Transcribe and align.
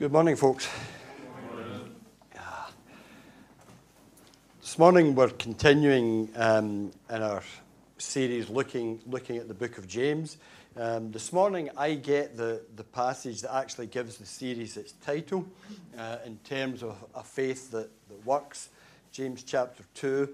Good 0.00 0.12
morning, 0.12 0.34
folks. 0.34 0.66
Yeah. 2.34 2.40
This 4.62 4.78
morning 4.78 5.14
we're 5.14 5.28
continuing 5.28 6.30
um, 6.36 6.90
in 7.10 7.22
our 7.22 7.42
series 7.98 8.48
looking, 8.48 9.02
looking 9.04 9.36
at 9.36 9.46
the 9.46 9.52
book 9.52 9.76
of 9.76 9.86
James. 9.86 10.38
Um, 10.74 11.12
this 11.12 11.34
morning 11.34 11.68
I 11.76 11.96
get 11.96 12.34
the, 12.34 12.62
the 12.76 12.82
passage 12.82 13.42
that 13.42 13.54
actually 13.54 13.88
gives 13.88 14.16
the 14.16 14.24
series 14.24 14.78
its 14.78 14.92
title 15.04 15.44
uh, 15.98 16.16
in 16.24 16.38
terms 16.44 16.82
of 16.82 16.96
a 17.14 17.22
faith 17.22 17.70
that, 17.72 17.90
that 18.08 18.24
works. 18.24 18.70
James 19.12 19.42
chapter 19.42 19.84
2, 19.96 20.28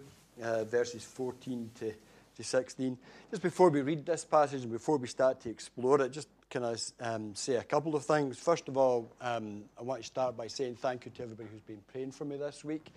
uh, 0.44 0.62
verses 0.62 1.02
14 1.02 1.70
to, 1.80 1.92
to 2.36 2.44
16. 2.44 2.96
Just 3.32 3.42
before 3.42 3.70
we 3.70 3.80
read 3.80 4.06
this 4.06 4.24
passage 4.24 4.62
and 4.62 4.70
before 4.70 4.96
we 4.96 5.08
start 5.08 5.40
to 5.40 5.50
explore 5.50 6.02
it, 6.02 6.12
just 6.12 6.28
can 6.48 6.64
I 6.64 6.76
um, 7.00 7.34
say 7.34 7.56
a 7.56 7.62
couple 7.62 7.96
of 7.96 8.04
things? 8.04 8.38
First 8.38 8.68
of 8.68 8.76
all, 8.76 9.10
um, 9.20 9.64
I 9.78 9.82
want 9.82 10.00
to 10.00 10.06
start 10.06 10.36
by 10.36 10.46
saying 10.46 10.77
thank 10.77 11.05
you 11.05 11.10
to 11.16 11.22
everybody 11.22 11.48
who's 11.50 11.60
been 11.62 11.82
praying 11.92 12.12
for 12.12 12.24
me 12.24 12.36
this 12.36 12.64
week. 12.64 12.92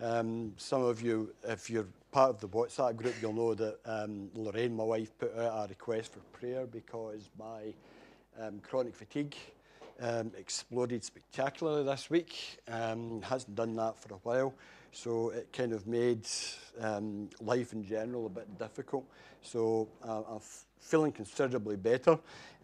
Um, 0.00 0.52
some 0.56 0.82
of 0.82 1.02
you, 1.02 1.32
if 1.44 1.68
you're 1.68 1.86
part 2.10 2.30
of 2.30 2.40
the 2.40 2.48
WhatsApp 2.48 2.96
group, 2.96 3.14
you'll 3.20 3.32
know 3.32 3.54
that 3.54 3.78
um, 3.84 4.30
Lorraine, 4.34 4.74
my 4.74 4.84
wife, 4.84 5.16
put 5.18 5.36
out 5.38 5.66
a 5.66 5.68
request 5.68 6.12
for 6.12 6.20
prayer 6.38 6.66
because 6.66 7.28
my 7.38 7.74
um, 8.40 8.60
chronic 8.60 8.94
fatigue 8.94 9.36
um, 10.00 10.30
exploded 10.38 11.04
spectacularly 11.04 11.84
this 11.84 12.08
week. 12.10 12.58
hasn't 12.68 13.54
done 13.54 13.76
that 13.76 13.98
for 13.98 14.14
a 14.14 14.18
while, 14.18 14.54
so 14.96 15.30
it 15.30 15.52
kind 15.52 15.72
of 15.72 15.86
made 15.86 16.26
life 17.40 17.72
in 17.72 17.84
general 17.84 18.26
a 18.26 18.30
bit 18.30 18.58
difficult. 18.58 19.04
So 19.42 19.88
uh, 20.02 20.22
I'm 20.28 20.40
feeling 20.80 21.12
considerably 21.12 21.76
better. 21.76 22.18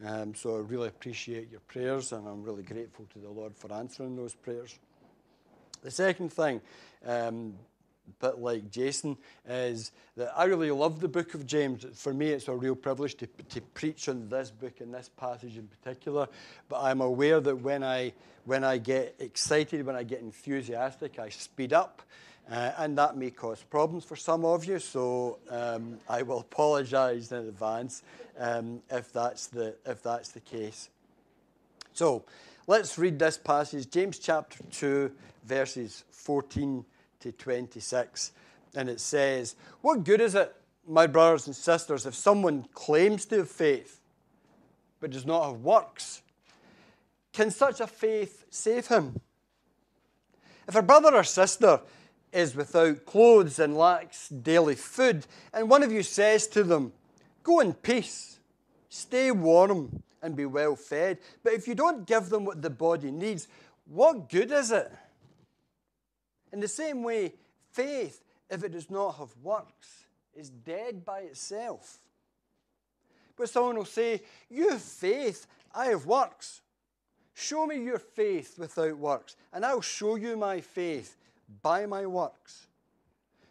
Um, 0.05 0.35
so 0.35 0.57
I 0.57 0.61
really 0.61 0.89
appreciate 0.89 1.51
your 1.51 1.61
prayers, 1.61 2.13
and 2.13 2.27
I'm 2.27 2.43
really 2.43 2.63
grateful 2.63 3.07
to 3.13 3.19
the 3.19 3.29
Lord 3.29 3.55
for 3.55 3.73
answering 3.73 4.17
those 4.17 4.35
prayers. 4.35 4.79
The 5.83 5.91
second 5.91 6.33
thing, 6.33 6.61
um, 7.05 7.55
bit 8.21 8.39
like 8.39 8.71
Jason, 8.71 9.17
is 9.49 9.93
that 10.17 10.33
I 10.37 10.45
really 10.45 10.71
love 10.71 11.01
the 11.01 11.09
book 11.09 11.35
of 11.35 11.47
James. 11.47 11.85
For 11.95 12.15
me, 12.15 12.29
it's 12.29 12.49
a 12.49 12.55
real 12.55 12.75
privilege 12.75 13.17
to, 13.17 13.27
to 13.27 13.61
preach 13.61 14.09
on 14.09 14.29
this 14.29 14.51
book 14.51 14.81
and 14.81 14.93
this 14.93 15.11
passage 15.17 15.57
in 15.57 15.69
particular. 15.69 16.29
But 16.69 16.83
I'm 16.83 17.01
aware 17.01 17.41
that 17.41 17.57
when 17.57 17.83
I, 17.83 18.13
when 18.45 18.65
I 18.65 18.79
get 18.79 19.17
excited, 19.19 19.85
when 19.85 19.97
I 19.97 20.03
get 20.03 20.21
enthusiastic, 20.21 21.19
I 21.19 21.29
speed 21.31 21.73
up. 21.73 22.03
Uh, 22.51 22.73
and 22.79 22.99
that 22.99 23.17
may 23.17 23.31
cause 23.31 23.63
problems 23.63 24.05
for 24.05 24.17
some 24.17 24.45
of 24.45 24.65
you, 24.65 24.81
so 24.81 25.39
um, 25.49 25.99
I 26.09 26.23
will 26.23 26.41
apologise 26.41 27.31
in 27.31 27.39
advance 27.39 28.03
um, 28.39 28.83
if, 28.91 29.13
that's 29.13 29.47
the, 29.47 29.77
if 29.87 30.03
that's 30.03 30.31
the 30.31 30.41
case. 30.41 30.91
So 31.93 32.25
let's 32.67 32.99
read 32.99 33.19
this 33.19 33.39
passage, 33.39 33.89
James 33.89 34.19
chapter 34.19 34.59
2, 34.73 35.13
verses 35.45 36.05
14 36.11 36.85
to 37.23 37.33
26. 37.33 38.33
And 38.75 38.89
it 38.89 39.01
says, 39.01 39.57
What 39.81 40.05
good 40.05 40.21
is 40.21 40.35
it, 40.35 40.55
my 40.87 41.07
brothers 41.07 41.47
and 41.47 41.57
sisters, 41.57 42.07
if 42.07 42.15
someone 42.15 42.67
claims 42.75 43.25
to 43.27 43.39
have 43.39 43.51
faith 43.51 44.01
but 45.01 45.11
does 45.11 45.27
not 45.27 45.45
have 45.45 45.61
works? 45.61 46.23
Can 47.33 47.51
such 47.51 47.81
a 47.81 47.87
faith 47.87 48.45
save 48.51 48.89
him? 48.89 49.21
If 50.69 50.77
a 50.77 50.83
brother 50.83 51.15
or 51.15 51.25
sister 51.25 51.81
is 52.33 52.55
without 52.55 53.05
clothes 53.05 53.59
and 53.59 53.77
lacks 53.77 54.29
daily 54.29 54.75
food, 54.75 55.27
and 55.53 55.69
one 55.69 55.83
of 55.83 55.93
you 55.93 56.03
says 56.03 56.47
to 56.49 56.63
them, 56.63 56.93
Go 57.43 57.61
in 57.61 57.75
peace, 57.75 58.39
stay 58.89 59.33
warm, 59.33 60.03
and 60.23 60.37
be 60.37 60.47
well 60.47 60.77
fed, 60.77 61.19
but 61.43 61.53
if 61.53 61.67
you 61.67 61.75
don't 61.75 62.07
give 62.07 62.29
them 62.29 62.45
what 62.45 62.63
the 62.63 62.71
body 62.71 63.11
needs, 63.11 63.49
what 63.87 64.31
good 64.31 64.53
is 64.53 64.71
it? 64.71 64.91
In 66.53 66.61
the 66.61 66.69
same 66.69 67.03
way, 67.03 67.35
faith, 67.71 68.23
if 68.51 68.63
it 68.63 68.73
does 68.73 68.91
not 68.91 69.17
have 69.17 69.35
works, 69.43 70.05
is 70.35 70.51
dead 70.51 71.05
by 71.05 71.21
itself. 71.21 71.99
But 73.37 73.49
someone 73.49 73.77
will 73.77 73.85
say, 73.85 74.23
You 74.51 74.71
have 74.71 74.83
faith, 74.83 75.47
I 75.75 75.87
have 75.87 76.07
works. 76.07 76.61
Show 77.35 77.67
me 77.67 77.83
your 77.83 77.99
faith 77.99 78.59
without 78.59 78.99
works, 78.99 79.37
and 79.53 79.65
I'll 79.65 79.81
show 79.81 80.17
you 80.17 80.37
my 80.37 80.61
faith 80.61 81.17
by 81.63 81.87
my 81.87 82.07
works. 82.07 82.67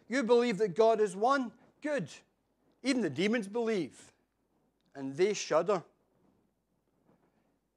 You 0.08 0.22
believe 0.22 0.58
that 0.58 0.76
God 0.76 1.00
is 1.00 1.16
one? 1.16 1.50
Good. 1.82 2.08
Even 2.84 3.02
the 3.02 3.10
demons 3.10 3.48
believe, 3.48 4.12
and 4.94 5.16
they 5.16 5.32
shudder. 5.32 5.82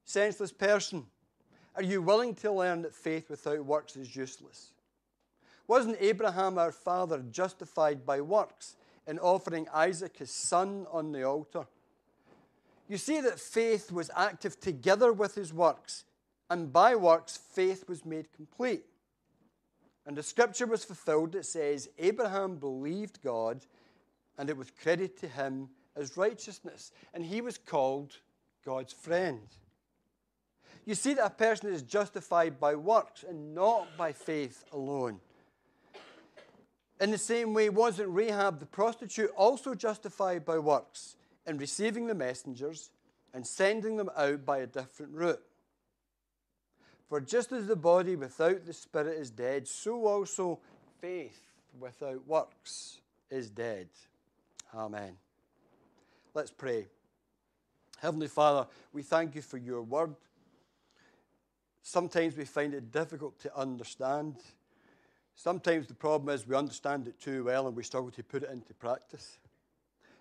Senseless 0.03 0.51
person, 0.51 1.05
are 1.75 1.83
you 1.83 2.01
willing 2.01 2.35
to 2.35 2.51
learn 2.51 2.83
that 2.83 2.93
faith 2.93 3.29
without 3.29 3.65
works 3.65 3.95
is 3.95 4.15
useless? 4.15 4.71
Wasn't 5.67 5.97
Abraham 5.99 6.57
our 6.57 6.71
father 6.71 7.23
justified 7.31 8.05
by 8.05 8.21
works 8.21 8.75
in 9.07 9.19
offering 9.19 9.67
Isaac 9.73 10.17
his 10.17 10.31
son 10.31 10.85
on 10.91 11.11
the 11.11 11.23
altar? 11.23 11.65
You 12.87 12.97
see 12.97 13.19
that 13.21 13.39
faith 13.39 13.91
was 13.91 14.11
active 14.15 14.59
together 14.59 15.11
with 15.11 15.33
his 15.35 15.51
works, 15.51 16.05
and 16.49 16.71
by 16.71 16.95
works, 16.95 17.37
faith 17.37 17.85
was 17.87 18.05
made 18.05 18.31
complete. 18.31 18.85
And 20.05 20.15
the 20.15 20.21
scripture 20.21 20.67
was 20.67 20.85
fulfilled 20.85 21.31
that 21.31 21.47
says, 21.47 21.89
Abraham 21.97 22.57
believed 22.57 23.23
God, 23.23 23.65
and 24.37 24.49
it 24.49 24.57
was 24.57 24.69
credited 24.69 25.17
to 25.17 25.27
him 25.27 25.69
as 25.95 26.15
righteousness. 26.15 26.91
And 27.13 27.25
he 27.25 27.41
was 27.41 27.57
called 27.57 28.17
God's 28.63 28.93
friend. 28.93 29.39
You 30.85 30.93
see 30.93 31.15
that 31.15 31.25
a 31.25 31.31
person 31.31 31.73
is 31.73 31.81
justified 31.81 32.59
by 32.59 32.75
works 32.75 33.25
and 33.27 33.55
not 33.55 33.87
by 33.97 34.11
faith 34.11 34.63
alone. 34.71 35.19
In 36.99 37.11
the 37.11 37.17
same 37.17 37.53
way, 37.53 37.69
wasn't 37.69 38.09
Rahab 38.09 38.59
the 38.59 38.65
prostitute 38.65 39.31
also 39.35 39.75
justified 39.75 40.45
by 40.45 40.59
works 40.59 41.17
in 41.45 41.57
receiving 41.57 42.07
the 42.07 42.15
messengers 42.15 42.89
and 43.33 43.45
sending 43.45 43.97
them 43.97 44.09
out 44.15 44.45
by 44.45 44.59
a 44.59 44.67
different 44.67 45.13
route? 45.13 45.43
For 47.09 47.19
just 47.21 47.51
as 47.51 47.67
the 47.67 47.75
body 47.75 48.15
without 48.15 48.65
the 48.65 48.73
spirit 48.73 49.19
is 49.19 49.29
dead, 49.29 49.67
so 49.67 50.07
also 50.07 50.59
faith 51.01 51.39
without 51.79 52.25
works 52.25 53.01
is 53.29 53.49
dead. 53.49 53.87
Amen. 54.73 55.17
Let's 56.33 56.51
pray. 56.51 56.87
Heavenly 57.99 58.27
Father, 58.27 58.67
we 58.93 59.03
thank 59.03 59.35
you 59.35 59.41
for 59.41 59.57
your 59.57 59.81
word. 59.81 60.15
Sometimes 61.81 62.35
we 62.35 62.45
find 62.45 62.73
it 62.73 62.91
difficult 62.91 63.39
to 63.41 63.55
understand. 63.55 64.35
Sometimes 65.35 65.87
the 65.87 65.93
problem 65.93 66.33
is 66.33 66.47
we 66.47 66.55
understand 66.55 67.07
it 67.07 67.19
too 67.19 67.43
well 67.43 67.67
and 67.67 67.75
we 67.75 67.83
struggle 67.83 68.11
to 68.11 68.23
put 68.23 68.43
it 68.43 68.49
into 68.49 68.73
practice. 68.73 69.37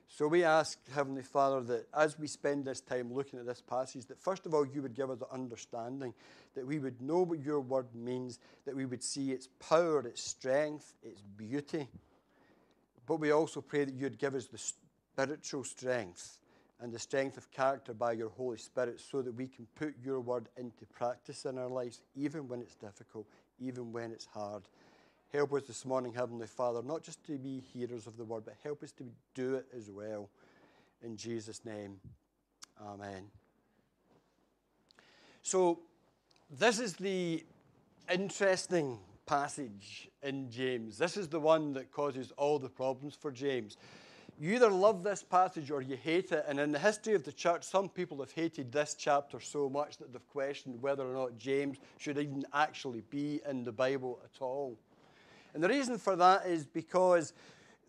So 0.08 0.28
we 0.28 0.44
ask, 0.44 0.78
Heavenly 0.92 1.22
Father, 1.22 1.60
that 1.62 1.88
as 1.96 2.18
we 2.18 2.26
spend 2.26 2.64
this 2.64 2.80
time 2.80 3.12
looking 3.12 3.38
at 3.38 3.46
this 3.46 3.62
passage, 3.62 4.06
that 4.06 4.20
first 4.20 4.46
of 4.46 4.54
all 4.54 4.66
you 4.66 4.82
would 4.82 4.94
give 4.94 5.10
us 5.10 5.18
the 5.18 5.30
understanding, 5.32 6.14
that 6.54 6.66
we 6.66 6.78
would 6.78 7.00
know 7.00 7.22
what 7.22 7.40
your 7.40 7.60
word 7.60 7.86
means, 7.94 8.38
that 8.64 8.76
we 8.76 8.86
would 8.86 9.02
see 9.02 9.32
its 9.32 9.48
power, 9.58 10.00
its 10.00 10.22
strength, 10.22 10.94
its 11.02 11.22
beauty. 11.36 11.88
But 13.06 13.16
we 13.16 13.32
also 13.32 13.60
pray 13.60 13.84
that 13.84 13.94
you'd 13.94 14.18
give 14.18 14.34
us 14.34 14.46
the 14.46 14.58
spiritual 14.58 15.64
strength 15.64 16.38
and 16.80 16.92
the 16.92 16.98
strength 16.98 17.36
of 17.36 17.50
character 17.50 17.94
by 17.94 18.12
your 18.12 18.30
Holy 18.30 18.58
Spirit 18.58 19.00
so 19.00 19.22
that 19.22 19.34
we 19.34 19.46
can 19.46 19.66
put 19.74 19.94
your 20.04 20.20
word 20.20 20.48
into 20.56 20.86
practice 20.86 21.44
in 21.44 21.58
our 21.58 21.68
lives, 21.68 22.00
even 22.14 22.46
when 22.46 22.60
it's 22.60 22.74
difficult, 22.74 23.26
even 23.60 23.92
when 23.92 24.12
it's 24.12 24.26
hard. 24.26 24.62
Help 25.34 25.52
us 25.54 25.64
this 25.64 25.84
morning, 25.84 26.12
Heavenly 26.12 26.46
Father, 26.46 26.80
not 26.80 27.02
just 27.02 27.24
to 27.24 27.32
be 27.32 27.58
hearers 27.72 28.06
of 28.06 28.16
the 28.16 28.22
word, 28.22 28.44
but 28.44 28.54
help 28.62 28.84
us 28.84 28.92
to 28.92 29.04
do 29.34 29.56
it 29.56 29.66
as 29.76 29.90
well. 29.90 30.30
In 31.02 31.16
Jesus' 31.16 31.64
name, 31.64 31.98
Amen. 32.80 33.24
So, 35.42 35.80
this 36.48 36.78
is 36.78 36.92
the 36.94 37.44
interesting 38.08 38.96
passage 39.26 40.08
in 40.22 40.52
James. 40.52 40.98
This 40.98 41.16
is 41.16 41.26
the 41.26 41.40
one 41.40 41.72
that 41.72 41.90
causes 41.90 42.30
all 42.36 42.60
the 42.60 42.68
problems 42.68 43.16
for 43.20 43.32
James. 43.32 43.76
You 44.38 44.54
either 44.54 44.70
love 44.70 45.02
this 45.02 45.24
passage 45.24 45.72
or 45.72 45.82
you 45.82 45.96
hate 45.96 46.30
it. 46.30 46.44
And 46.46 46.60
in 46.60 46.70
the 46.70 46.78
history 46.78 47.14
of 47.14 47.24
the 47.24 47.32
church, 47.32 47.64
some 47.64 47.88
people 47.88 48.18
have 48.18 48.30
hated 48.30 48.70
this 48.70 48.94
chapter 48.96 49.40
so 49.40 49.68
much 49.68 49.96
that 49.96 50.12
they've 50.12 50.28
questioned 50.28 50.80
whether 50.80 51.04
or 51.04 51.12
not 51.12 51.38
James 51.38 51.78
should 51.98 52.18
even 52.18 52.44
actually 52.52 53.02
be 53.10 53.40
in 53.50 53.64
the 53.64 53.72
Bible 53.72 54.20
at 54.24 54.40
all. 54.40 54.78
And 55.54 55.62
the 55.62 55.68
reason 55.68 55.98
for 55.98 56.16
that 56.16 56.46
is 56.46 56.66
because 56.66 57.32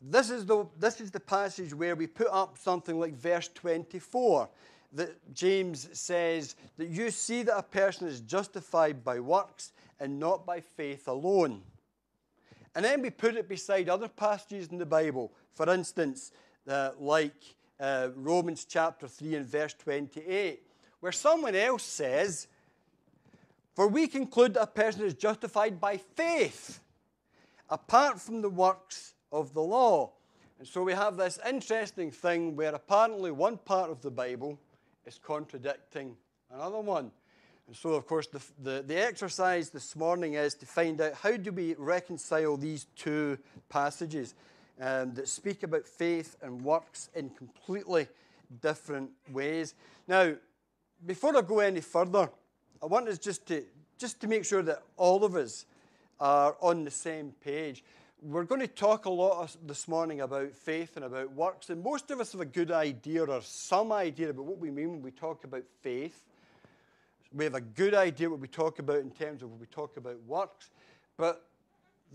this 0.01 0.29
is 0.29 0.45
the, 0.45 0.65
this 0.79 1.01
is 1.01 1.11
the 1.11 1.19
passage 1.19 1.73
where 1.73 1.95
we 1.95 2.07
put 2.07 2.27
up 2.31 2.57
something 2.57 2.99
like 2.99 3.15
verse 3.15 3.49
24 3.53 4.47
that 4.93 5.33
James 5.33 5.89
says 5.93 6.55
that 6.77 6.87
you 6.87 7.11
see 7.11 7.43
that 7.43 7.57
a 7.57 7.63
person 7.63 8.07
is 8.07 8.21
justified 8.21 9.03
by 9.03 9.19
works 9.19 9.73
and 9.99 10.19
not 10.19 10.45
by 10.45 10.61
faith 10.61 11.07
alone. 11.07 11.61
And 12.75 12.83
then 12.83 13.01
we 13.01 13.09
put 13.09 13.35
it 13.35 13.47
beside 13.47 13.89
other 13.89 14.07
passages 14.07 14.67
in 14.67 14.77
the 14.77 14.85
Bible. 14.85 15.31
For 15.53 15.69
instance, 15.69 16.31
uh, 16.67 16.91
like 16.99 17.55
uh, 17.79 18.09
Romans 18.15 18.65
chapter 18.65 19.07
3 19.07 19.35
and 19.35 19.45
verse 19.45 19.73
28, 19.73 20.61
where 20.99 21.11
someone 21.11 21.55
else 21.55 21.83
says, 21.83 22.47
For 23.75 23.87
we 23.87 24.07
conclude 24.07 24.55
that 24.55 24.63
a 24.63 24.67
person 24.67 25.03
is 25.03 25.13
justified 25.13 25.79
by 25.79 25.97
faith, 25.97 26.79
apart 27.69 28.19
from 28.19 28.41
the 28.41 28.49
works 28.49 29.13
of 29.31 29.53
the 29.53 29.61
law. 29.61 30.11
And 30.59 30.67
so 30.67 30.83
we 30.83 30.93
have 30.93 31.17
this 31.17 31.39
interesting 31.47 32.11
thing 32.11 32.55
where 32.55 32.73
apparently 32.73 33.31
one 33.31 33.57
part 33.57 33.89
of 33.89 34.01
the 34.01 34.11
Bible 34.11 34.57
is 35.05 35.19
contradicting 35.21 36.15
another 36.53 36.79
one. 36.79 37.11
And 37.67 37.75
so, 37.75 37.93
of 37.93 38.05
course, 38.05 38.27
the, 38.27 38.41
the, 38.63 38.83
the, 38.85 38.95
exercise 38.95 39.71
this 39.71 39.95
morning 39.95 40.35
is 40.35 40.53
to 40.55 40.67
find 40.67 41.01
out 41.01 41.15
how 41.15 41.35
do 41.35 41.51
we 41.51 41.73
reconcile 41.79 42.57
these 42.57 42.85
two 42.95 43.39
passages 43.69 44.35
um, 44.79 45.13
that 45.15 45.27
speak 45.27 45.63
about 45.63 45.87
faith 45.87 46.35
and 46.43 46.63
works 46.63 47.09
in 47.15 47.29
completely 47.31 48.07
different 48.61 49.09
ways. 49.31 49.73
Now, 50.07 50.35
before 51.05 51.35
I 51.35 51.41
go 51.41 51.59
any 51.59 51.81
further, 51.81 52.29
I 52.83 52.85
want 52.85 53.07
us 53.07 53.17
just 53.17 53.47
to, 53.47 53.63
just 53.97 54.21
to 54.21 54.27
make 54.27 54.45
sure 54.45 54.61
that 54.61 54.83
all 54.95 55.23
of 55.23 55.35
us 55.35 55.65
are 56.19 56.55
on 56.61 56.83
the 56.83 56.91
same 56.91 57.33
page. 57.43 57.83
We're 58.21 58.43
going 58.43 58.61
to 58.61 58.67
talk 58.67 59.05
a 59.05 59.09
lot 59.09 59.55
this 59.67 59.87
morning 59.87 60.21
about 60.21 60.53
faith 60.53 60.95
and 60.95 61.05
about 61.05 61.33
works, 61.33 61.69
and 61.69 61.83
most 61.83 62.09
of 62.11 62.19
us 62.19 62.31
have 62.31 62.41
a 62.41 62.45
good 62.45 62.71
idea 62.71 63.23
or 63.25 63.41
some 63.41 63.91
idea 63.91 64.29
about 64.29 64.45
what 64.45 64.57
we 64.57 64.71
mean 64.71 64.91
when 64.91 65.01
we 65.01 65.11
talk 65.11 65.43
about 65.43 65.63
faith. 65.81 66.23
We 67.33 67.43
have 67.43 67.55
a 67.55 67.61
good 67.61 67.93
idea 67.93 68.29
what 68.29 68.39
we 68.39 68.47
talk 68.47 68.79
about 68.79 68.99
in 68.99 69.11
terms 69.11 69.43
of 69.43 69.51
when 69.51 69.59
we 69.59 69.67
talk 69.67 69.97
about 69.97 70.21
works, 70.23 70.69
but 71.17 71.45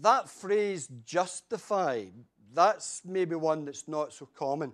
that 0.01 0.31
phrase 0.31 0.89
justify, 1.05 2.07
that's 2.55 3.03
maybe 3.05 3.35
one 3.35 3.65
that's 3.65 3.87
not 3.87 4.15
so 4.15 4.27
common. 4.35 4.73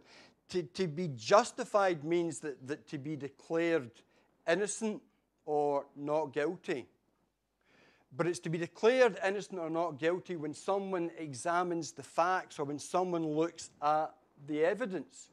To, 0.50 0.62
to 0.62 0.86
be 0.86 1.08
justified 1.08 2.04
means 2.04 2.38
that, 2.40 2.66
that 2.68 2.86
to 2.88 2.98
be 2.98 3.16
declared 3.16 3.90
innocent 4.48 5.02
or 5.44 5.86
not 5.96 6.32
guilty. 6.32 6.86
But 8.16 8.26
it's 8.26 8.38
to 8.40 8.50
be 8.50 8.58
declared 8.58 9.18
innocent 9.24 9.60
or 9.60 9.68
not 9.68 9.98
guilty 9.98 10.36
when 10.36 10.54
someone 10.54 11.10
examines 11.18 11.92
the 11.92 12.02
facts 12.02 12.58
or 12.58 12.64
when 12.64 12.78
someone 12.78 13.26
looks 13.26 13.70
at 13.82 14.14
the 14.46 14.64
evidence. 14.64 15.30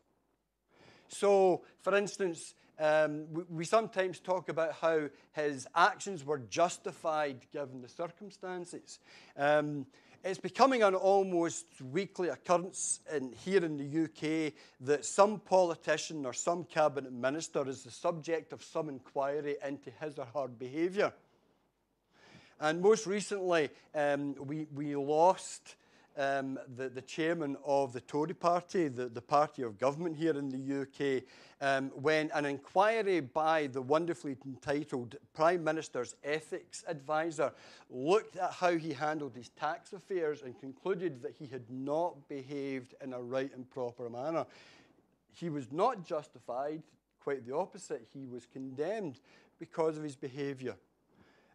So, 1.08 1.64
for 1.82 1.96
instance, 1.96 2.56
um, 2.80 3.26
we, 3.32 3.44
we, 3.50 3.66
sometimes 3.66 4.20
talk 4.20 4.50
about 4.50 4.74
how 4.74 5.10
his 5.34 5.68
actions 5.76 6.26
were 6.26 6.40
justified 6.40 7.46
given 7.52 7.82
the 7.82 7.88
circumstances. 7.88 9.00
Um, 9.38 9.86
it's 10.24 10.40
becoming 10.40 10.84
an 10.84 10.96
almost 10.96 11.66
weekly 11.92 12.30
occurrence 12.30 13.02
in, 13.14 13.34
here 13.34 13.64
in 13.64 13.78
the 13.78 14.06
UK 14.06 14.54
that 14.82 15.06
some 15.06 15.40
politician 15.40 16.26
or 16.26 16.34
some 16.34 16.64
cabinet 16.64 17.12
minister 17.12 17.68
is 17.68 17.84
the 17.84 17.92
subject 17.92 18.54
of 18.54 18.64
some 18.64 18.90
inquiry 18.90 19.58
into 19.66 19.92
his 20.00 20.18
or 20.18 20.28
her 20.34 20.48
behaviour. 20.48 21.14
And 22.64 22.82
most 22.82 23.06
recently, 23.06 23.70
um, 23.94 24.36
we, 24.40 24.68
we 24.74 24.96
lost 24.96 25.76
um, 26.16 26.58
the, 26.78 26.88
the 26.88 27.02
chairman 27.02 27.58
of 27.66 27.92
the 27.92 28.00
Tory 28.00 28.34
party, 28.34 28.88
the, 28.88 29.10
the 29.10 29.22
party 29.22 29.64
of 29.64 29.78
government 29.78 30.16
here 30.16 30.32
in 30.32 30.48
the 30.48 30.82
UK, 30.84 31.24
um, 31.60 31.92
when 31.94 32.32
an 32.34 32.46
inquiry 32.46 33.20
by 33.20 33.68
the 33.68 33.82
wonderfully 33.82 34.38
entitled 34.46 35.18
Prime 35.34 35.62
Minister's 35.62 36.16
Ethics 36.24 36.86
Advisor 36.88 37.52
looked 37.90 38.38
at 38.38 38.54
how 38.54 38.78
he 38.78 38.94
handled 38.94 39.36
his 39.36 39.50
tax 39.50 39.92
affairs 39.92 40.42
and 40.42 40.58
concluded 40.58 41.22
that 41.22 41.36
he 41.38 41.48
had 41.48 41.70
not 41.70 42.30
behaved 42.30 42.96
in 43.04 43.12
a 43.12 43.22
right 43.22 43.54
and 43.54 43.70
proper 43.72 44.10
manner. 44.10 44.46
He 45.34 45.50
was 45.50 45.70
not 45.70 46.06
justified, 46.06 46.82
quite 47.22 47.46
the 47.46 47.54
opposite. 47.54 48.08
He 48.14 48.26
was 48.26 48.46
condemned 48.46 49.20
because 49.60 49.98
of 49.98 50.04
his 50.06 50.16
behaviour. 50.16 50.76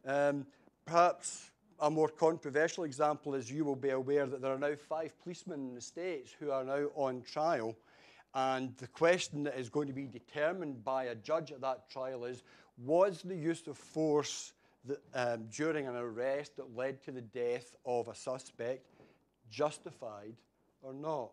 Um, 0.07 0.47
perhaps 0.89 1.51
a 1.81 1.91
more 1.91 2.09
controversial 2.09 2.85
example 2.85 3.35
is 3.35 3.51
you 3.51 3.63
will 3.63 3.77
be 3.77 3.91
aware 3.91 4.25
that 4.25 4.41
there 4.41 4.53
are 4.53 4.59
now 4.59 4.75
five 4.89 5.13
policemen 5.23 5.69
in 5.69 5.75
the 5.75 5.81
States 5.81 6.35
who 6.41 6.51
are 6.51 6.65
now 6.65 6.87
on 6.95 7.21
trial. 7.23 7.77
And 8.35 8.75
the 8.79 8.87
question 8.87 9.43
that 9.45 9.59
is 9.59 9.69
going 9.69 9.89
to 9.89 9.93
be 9.93 10.07
determined 10.07 10.83
by 10.83 11.05
a 11.05 11.15
judge 11.15 11.53
at 11.53 11.61
that 11.61 11.91
trial 11.91 12.25
is 12.25 12.43
was 12.79 13.21
the 13.23 13.37
use 13.37 13.67
of 13.67 13.77
force 13.77 14.55
that, 14.87 15.01
um, 15.15 15.45
during 15.55 15.87
an 15.87 15.97
arrest 15.97 16.57
that 16.57 16.75
led 16.75 17.03
to 17.05 17.13
the 17.13 17.21
death 17.21 17.77
of 17.85 18.09
a 18.09 18.15
suspect 18.15 18.87
justified 19.51 20.37
or 20.83 20.95
not? 20.95 21.33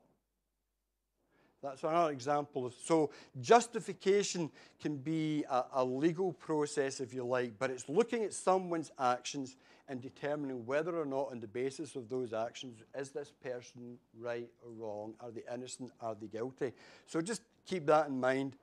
That's 1.65 1.83
another 1.83 2.11
example. 2.11 2.71
So, 2.83 3.09
justification 3.41 4.51
can 4.79 4.97
be 4.97 5.43
a, 5.49 5.63
a, 5.73 5.83
legal 5.83 6.31
process, 6.31 6.99
if 6.99 7.11
you 7.11 7.23
like, 7.25 7.57
but 7.57 7.71
it's 7.71 7.89
looking 7.89 8.23
at 8.23 8.33
someone's 8.33 8.91
actions 8.99 9.57
and 9.89 9.99
determining 9.99 10.63
whether 10.67 10.95
or 10.95 11.05
not, 11.05 11.31
on 11.31 11.39
the 11.39 11.47
basis 11.47 11.95
of 11.95 12.07
those 12.07 12.33
actions, 12.33 12.83
is 12.95 13.09
this 13.09 13.31
person 13.43 13.97
right 14.19 14.47
or 14.63 14.71
wrong? 14.73 15.15
Are 15.19 15.31
they 15.31 15.41
innocent? 15.51 15.91
Are 16.01 16.15
they 16.19 16.27
guilty? 16.27 16.71
So, 17.07 17.19
just 17.19 17.41
keep 17.65 17.87
that 17.87 18.09
in 18.09 18.19
mind. 18.19 18.55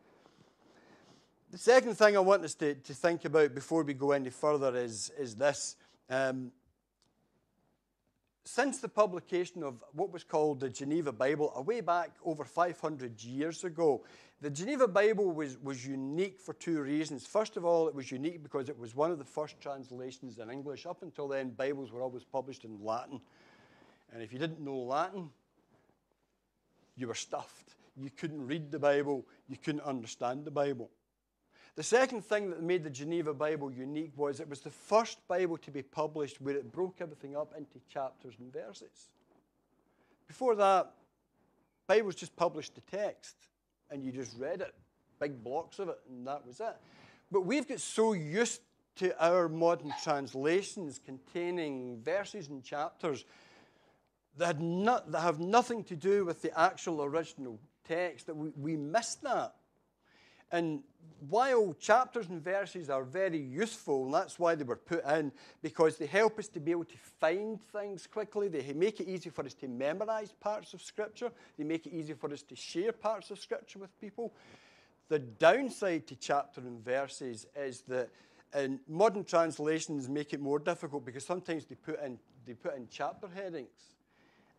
The 1.50 1.58
second 1.58 1.96
thing 1.96 2.16
I 2.16 2.20
want 2.20 2.44
us 2.44 2.54
to, 2.54 2.74
to 2.74 2.94
think 2.94 3.24
about 3.24 3.52
before 3.52 3.82
we 3.82 3.94
go 3.94 4.12
any 4.12 4.30
further 4.30 4.76
is, 4.76 5.10
is 5.18 5.34
this. 5.34 5.76
Um, 6.08 6.52
since 8.44 8.78
the 8.78 8.88
publication 8.88 9.62
of 9.62 9.82
what 9.92 10.12
was 10.12 10.24
called 10.24 10.60
the 10.60 10.68
Geneva 10.68 11.12
Bible, 11.12 11.52
a 11.54 11.62
way 11.62 11.80
back 11.80 12.10
over 12.24 12.44
500 12.44 13.22
years 13.22 13.62
ago, 13.62 14.04
the 14.40 14.50
Geneva 14.50 14.88
Bible 14.88 15.30
was, 15.30 15.56
was 15.62 15.86
unique 15.86 16.40
for 16.40 16.52
two 16.54 16.80
reasons. 16.80 17.24
First 17.24 17.56
of 17.56 17.64
all, 17.64 17.86
it 17.86 17.94
was 17.94 18.10
unique 18.10 18.42
because 18.42 18.68
it 18.68 18.76
was 18.76 18.96
one 18.96 19.12
of 19.12 19.18
the 19.18 19.24
first 19.24 19.60
translations 19.60 20.38
in 20.38 20.50
English. 20.50 20.86
Up 20.86 21.02
until 21.02 21.28
then, 21.28 21.50
Bibles 21.50 21.92
were 21.92 22.02
always 22.02 22.24
published 22.24 22.64
in 22.64 22.82
Latin. 22.82 23.20
And 24.12 24.22
if 24.22 24.32
you 24.32 24.40
didn't 24.40 24.60
know 24.60 24.76
Latin, 24.76 25.30
you 26.96 27.06
were 27.06 27.14
stuffed. 27.14 27.76
You 27.96 28.10
couldn't 28.10 28.44
read 28.44 28.72
the 28.72 28.78
Bible, 28.78 29.26
you 29.48 29.56
couldn't 29.56 29.82
understand 29.82 30.44
the 30.44 30.50
Bible. 30.50 30.90
The 31.74 31.82
second 31.82 32.22
thing 32.22 32.50
that 32.50 32.62
made 32.62 32.84
the 32.84 32.90
Geneva 32.90 33.32
Bible 33.32 33.72
unique 33.72 34.12
was 34.16 34.40
it 34.40 34.48
was 34.48 34.60
the 34.60 34.70
first 34.70 35.26
Bible 35.26 35.56
to 35.58 35.70
be 35.70 35.82
published 35.82 36.40
where 36.40 36.54
it 36.54 36.70
broke 36.70 36.96
everything 37.00 37.34
up 37.34 37.54
into 37.56 37.80
chapters 37.88 38.34
and 38.38 38.52
verses. 38.52 39.08
Before 40.26 40.54
that, 40.56 40.92
Bibles 41.86 42.14
just 42.14 42.36
published 42.36 42.74
the 42.74 42.82
text 42.82 43.36
and 43.90 44.04
you 44.04 44.12
just 44.12 44.36
read 44.38 44.60
it, 44.60 44.74
big 45.18 45.42
blocks 45.42 45.78
of 45.78 45.88
it, 45.88 45.98
and 46.10 46.26
that 46.26 46.46
was 46.46 46.60
it. 46.60 46.76
But 47.30 47.42
we've 47.42 47.66
got 47.66 47.80
so 47.80 48.12
used 48.12 48.60
to 48.96 49.24
our 49.24 49.48
modern 49.48 49.92
translations 50.02 51.00
containing 51.04 52.02
verses 52.02 52.48
and 52.48 52.62
chapters 52.62 53.24
that, 54.36 54.60
not, 54.60 55.10
that 55.12 55.20
have 55.20 55.40
nothing 55.40 55.84
to 55.84 55.96
do 55.96 56.26
with 56.26 56.42
the 56.42 56.58
actual 56.58 57.02
original 57.02 57.58
text 57.88 58.26
that 58.26 58.36
we, 58.36 58.50
we 58.56 58.76
miss 58.76 59.14
that. 59.16 59.54
And 60.50 60.82
while 61.28 61.74
chapters 61.78 62.28
and 62.28 62.42
verses 62.42 62.90
are 62.90 63.04
very 63.04 63.38
useful, 63.38 64.06
and 64.06 64.14
that's 64.14 64.38
why 64.38 64.54
they 64.54 64.64
were 64.64 64.76
put 64.76 65.04
in, 65.06 65.30
because 65.62 65.96
they 65.96 66.06
help 66.06 66.38
us 66.38 66.48
to 66.48 66.60
be 66.60 66.72
able 66.72 66.84
to 66.84 66.96
find 67.20 67.60
things 67.72 68.06
quickly, 68.06 68.48
they 68.48 68.72
make 68.72 69.00
it 69.00 69.08
easy 69.08 69.30
for 69.30 69.44
us 69.44 69.54
to 69.54 69.68
memorize 69.68 70.32
parts 70.32 70.74
of 70.74 70.82
Scripture, 70.82 71.30
they 71.56 71.64
make 71.64 71.86
it 71.86 71.92
easy 71.92 72.14
for 72.14 72.32
us 72.32 72.42
to 72.42 72.56
share 72.56 72.92
parts 72.92 73.30
of 73.30 73.38
Scripture 73.38 73.78
with 73.78 74.00
people. 74.00 74.32
The 75.08 75.20
downside 75.20 76.06
to 76.08 76.16
chapter 76.16 76.60
and 76.60 76.84
verses 76.84 77.46
is 77.56 77.82
that 77.82 78.10
and 78.54 78.80
modern 78.86 79.24
translations 79.24 80.08
make 80.08 80.34
it 80.34 80.40
more 80.40 80.58
difficult 80.58 81.06
because 81.06 81.24
sometimes 81.24 81.64
they 81.64 81.74
put 81.74 82.02
in, 82.02 82.18
they 82.46 82.52
put 82.52 82.76
in 82.76 82.86
chapter 82.90 83.28
headings. 83.34 83.96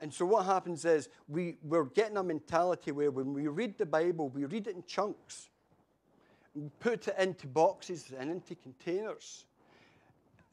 And 0.01 0.11
so 0.11 0.25
what 0.25 0.45
happens 0.45 0.83
is 0.83 1.09
we, 1.27 1.57
we're 1.63 1.85
getting 1.85 2.17
a 2.17 2.23
mentality 2.23 2.91
where 2.91 3.11
when 3.11 3.33
we 3.33 3.47
read 3.47 3.77
the 3.77 3.85
Bible, 3.85 4.29
we 4.29 4.45
read 4.45 4.67
it 4.67 4.75
in 4.75 4.83
chunks 4.87 5.49
put 6.79 7.07
it 7.07 7.15
into 7.17 7.47
boxes 7.47 8.11
and 8.17 8.29
into 8.29 8.55
containers. 8.55 9.45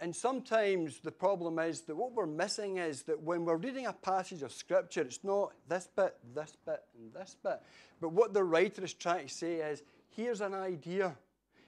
And 0.01 0.17
sometimes 0.17 1.01
the 1.01 1.13
problem 1.13 1.59
is 1.59 1.83
that 1.83 1.95
what 1.95 2.13
we're 2.13 2.25
missing 2.27 2.79
is 2.79 3.03
that 3.03 3.21
when 3.21 3.45
we're 3.45 3.57
reading 3.57 3.87
a 3.87 3.93
passage 3.93 4.43
of 4.43 4.51
Scripture, 4.51 5.03
it's 5.03 5.23
not 5.23 5.53
this 5.69 5.89
bit, 5.95 6.17
this 6.35 6.57
bit, 6.65 6.83
and 6.99 7.13
this 7.13 7.37
bit. 7.43 7.61
But 8.01 8.13
what 8.13 8.33
the 8.33 8.43
writer 8.43 8.83
is 8.83 8.95
trying 8.95 9.29
to 9.29 9.35
say 9.35 9.57
is 9.57 9.83
here's 10.09 10.41
an 10.41 10.55
idea. 10.55 11.15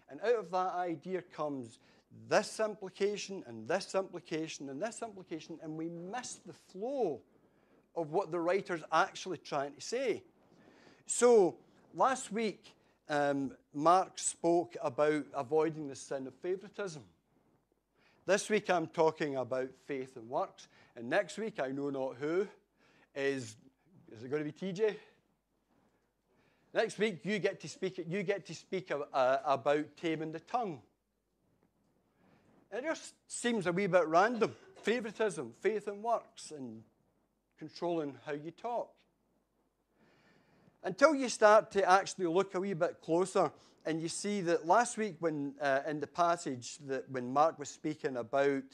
And 0.08 0.18
out 0.22 0.38
of 0.38 0.50
that 0.50 0.74
idea 0.74 1.20
comes 1.20 1.78
this 2.28 2.58
implication, 2.58 3.44
and 3.46 3.68
this 3.68 3.94
implication, 3.94 4.70
and 4.70 4.80
this 4.80 5.02
implication, 5.02 5.58
and 5.62 5.76
we 5.76 5.88
miss 5.88 6.40
the 6.46 6.52
flow 6.52 7.20
of 7.94 8.12
what 8.12 8.30
the 8.30 8.40
writer's 8.40 8.82
actually 8.92 9.38
trying 9.38 9.74
to 9.74 9.80
say. 9.80 10.22
So 11.06 11.56
last 11.94 12.32
week, 12.32 12.74
um, 13.12 13.52
Mark 13.74 14.18
spoke 14.18 14.74
about 14.82 15.26
avoiding 15.34 15.86
the 15.86 15.94
sin 15.94 16.26
of 16.26 16.34
favoritism. 16.36 17.02
This 18.24 18.48
week 18.48 18.70
I'm 18.70 18.86
talking 18.86 19.36
about 19.36 19.68
faith 19.84 20.16
and 20.16 20.30
works, 20.30 20.66
and 20.96 21.10
next 21.10 21.36
week 21.36 21.60
I 21.60 21.68
know 21.68 21.90
not 21.90 22.16
who 22.18 22.48
is. 23.14 23.56
Is 24.10 24.24
it 24.24 24.30
going 24.30 24.44
to 24.44 24.50
be 24.50 24.72
TJ? 24.72 24.96
Next 26.72 26.98
week 26.98 27.20
you 27.24 27.38
get 27.38 27.60
to 27.60 27.68
speak. 27.68 28.02
You 28.08 28.22
get 28.22 28.46
to 28.46 28.54
speak 28.54 28.90
uh, 28.90 29.36
about 29.44 29.84
taming 30.00 30.32
the 30.32 30.40
tongue. 30.40 30.80
It 32.72 32.82
just 32.82 33.12
seems 33.26 33.66
a 33.66 33.72
wee 33.72 33.88
bit 33.88 34.06
random. 34.06 34.56
Favoritism, 34.82 35.52
faith 35.60 35.86
and 35.86 36.02
works, 36.02 36.50
and 36.50 36.82
controlling 37.58 38.14
how 38.24 38.32
you 38.32 38.52
talk. 38.52 38.88
Until 40.84 41.14
you 41.14 41.28
start 41.28 41.70
to 41.72 41.88
actually 41.88 42.26
look 42.26 42.54
a 42.54 42.60
wee 42.60 42.74
bit 42.74 43.00
closer 43.00 43.52
and 43.86 44.00
you 44.00 44.08
see 44.08 44.40
that 44.42 44.66
last 44.66 44.98
week 44.98 45.16
when 45.20 45.54
uh, 45.60 45.80
in 45.86 46.00
the 46.00 46.06
passage 46.08 46.78
that 46.86 47.08
when 47.08 47.32
Mark 47.32 47.58
was 47.58 47.68
speaking 47.68 48.16
about 48.16 48.64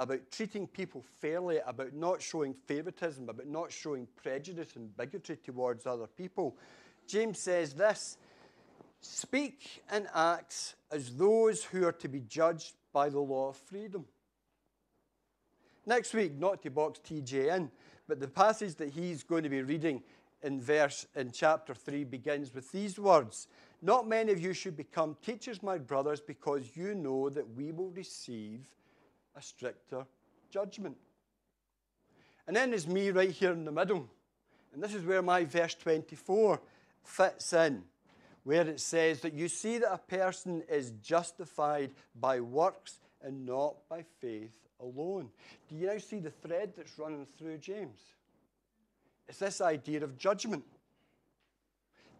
about 0.00 0.20
treating 0.30 0.66
people 0.66 1.04
fairly, 1.20 1.58
about 1.66 1.92
not 1.92 2.22
showing 2.22 2.54
favoritism, 2.66 3.28
about 3.28 3.48
not 3.48 3.72
showing 3.72 4.06
prejudice 4.14 4.76
and 4.76 4.96
bigotry 4.96 5.36
towards 5.36 5.86
other 5.86 6.06
people, 6.06 6.56
James 7.06 7.38
says 7.38 7.72
this 7.72 8.16
Speak 9.00 9.82
and 9.90 10.08
act 10.14 10.74
as 10.90 11.16
those 11.16 11.62
who 11.64 11.86
are 11.86 11.92
to 11.92 12.08
be 12.08 12.20
judged 12.20 12.74
by 12.92 13.08
the 13.08 13.20
law 13.20 13.50
of 13.50 13.56
freedom. 13.56 14.04
Next 15.86 16.14
week, 16.14 16.36
not 16.36 16.62
to 16.62 16.70
box 16.70 17.00
TJ 17.08 17.56
in, 17.56 17.70
but 18.08 18.20
the 18.20 18.28
passage 18.28 18.74
that 18.76 18.90
he's 18.90 19.22
going 19.22 19.42
to 19.42 19.48
be 19.48 19.62
reading 19.62 20.02
in 20.42 20.60
verse 20.60 21.06
in 21.14 21.30
chapter 21.30 21.74
3 21.74 22.04
begins 22.04 22.54
with 22.54 22.70
these 22.72 22.98
words 22.98 23.48
Not 23.82 24.08
many 24.08 24.32
of 24.32 24.40
you 24.40 24.52
should 24.52 24.76
become 24.76 25.16
teachers, 25.24 25.62
my 25.62 25.78
brothers, 25.78 26.20
because 26.20 26.76
you 26.76 26.94
know 26.94 27.28
that 27.30 27.48
we 27.56 27.72
will 27.72 27.90
receive 27.90 28.60
a 29.36 29.42
stricter 29.42 30.04
judgment. 30.50 30.96
And 32.46 32.56
then 32.56 32.70
there's 32.70 32.88
me 32.88 33.10
right 33.10 33.30
here 33.30 33.52
in 33.52 33.64
the 33.64 33.72
middle. 33.72 34.08
And 34.72 34.82
this 34.82 34.94
is 34.94 35.04
where 35.04 35.22
my 35.22 35.44
verse 35.44 35.74
24 35.74 36.60
fits 37.02 37.52
in, 37.52 37.84
where 38.44 38.66
it 38.66 38.80
says 38.80 39.20
that 39.20 39.34
you 39.34 39.48
see 39.48 39.78
that 39.78 39.92
a 39.92 39.98
person 39.98 40.62
is 40.68 40.92
justified 41.02 41.90
by 42.18 42.40
works 42.40 43.00
and 43.22 43.44
not 43.44 43.76
by 43.88 44.04
faith 44.20 44.56
alone. 44.80 45.28
Do 45.68 45.76
you 45.76 45.86
now 45.86 45.98
see 45.98 46.20
the 46.20 46.30
thread 46.30 46.72
that's 46.76 46.98
running 46.98 47.26
through 47.38 47.58
James? 47.58 48.00
It's 49.28 49.38
this 49.38 49.60
idea 49.60 50.02
of 50.04 50.16
judgment. 50.16 50.64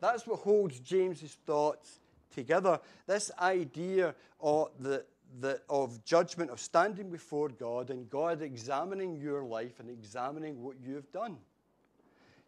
That's 0.00 0.26
what 0.26 0.40
holds 0.40 0.78
James's 0.80 1.36
thoughts 1.46 2.00
together. 2.34 2.80
This 3.06 3.30
idea 3.40 4.14
of 4.40 4.70
the 4.78 5.04
the, 5.40 5.60
of 5.68 6.04
judgment, 6.04 6.50
of 6.50 6.60
standing 6.60 7.10
before 7.10 7.48
God 7.48 7.90
and 7.90 8.08
God 8.08 8.42
examining 8.42 9.16
your 9.16 9.44
life 9.44 9.78
and 9.80 9.90
examining 9.90 10.62
what 10.62 10.76
you've 10.82 11.10
done. 11.12 11.36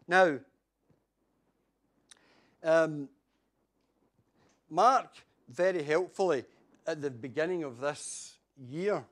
Now, 0.07 0.39
um, 2.63 3.09
Mark 4.69 5.09
very 5.49 5.83
helpfully 5.83 6.45
at 6.87 7.01
the 7.01 7.11
beginning 7.11 7.63
of 7.63 7.79
this 7.79 8.35
year 8.57 9.03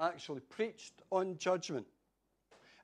actually 0.00 0.40
preached 0.40 0.94
on 1.10 1.36
judgment. 1.38 1.86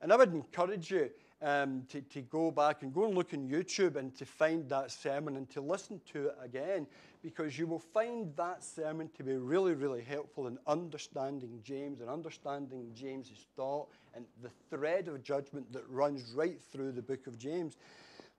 And 0.00 0.12
I 0.12 0.16
would 0.16 0.32
encourage 0.32 0.90
you 0.90 1.10
um, 1.46 1.84
to, 1.88 2.00
to 2.00 2.22
go 2.22 2.50
back 2.50 2.82
and 2.82 2.92
go 2.92 3.04
and 3.04 3.14
look 3.14 3.32
on 3.32 3.48
YouTube 3.48 3.94
and 3.94 4.12
to 4.16 4.26
find 4.26 4.68
that 4.68 4.90
sermon 4.90 5.36
and 5.36 5.48
to 5.50 5.60
listen 5.60 6.00
to 6.12 6.26
it 6.26 6.36
again 6.42 6.88
because 7.22 7.56
you 7.56 7.68
will 7.68 7.78
find 7.78 8.34
that 8.36 8.64
sermon 8.64 9.08
to 9.16 9.22
be 9.22 9.34
really, 9.34 9.74
really 9.74 10.02
helpful 10.02 10.48
in 10.48 10.58
understanding 10.66 11.60
James 11.62 12.00
and 12.00 12.10
understanding 12.10 12.90
James's 12.94 13.46
thought 13.54 13.86
and 14.16 14.24
the 14.42 14.50
thread 14.70 15.06
of 15.06 15.22
judgment 15.22 15.72
that 15.72 15.88
runs 15.88 16.32
right 16.34 16.60
through 16.72 16.90
the 16.90 17.02
book 17.02 17.28
of 17.28 17.38
James. 17.38 17.76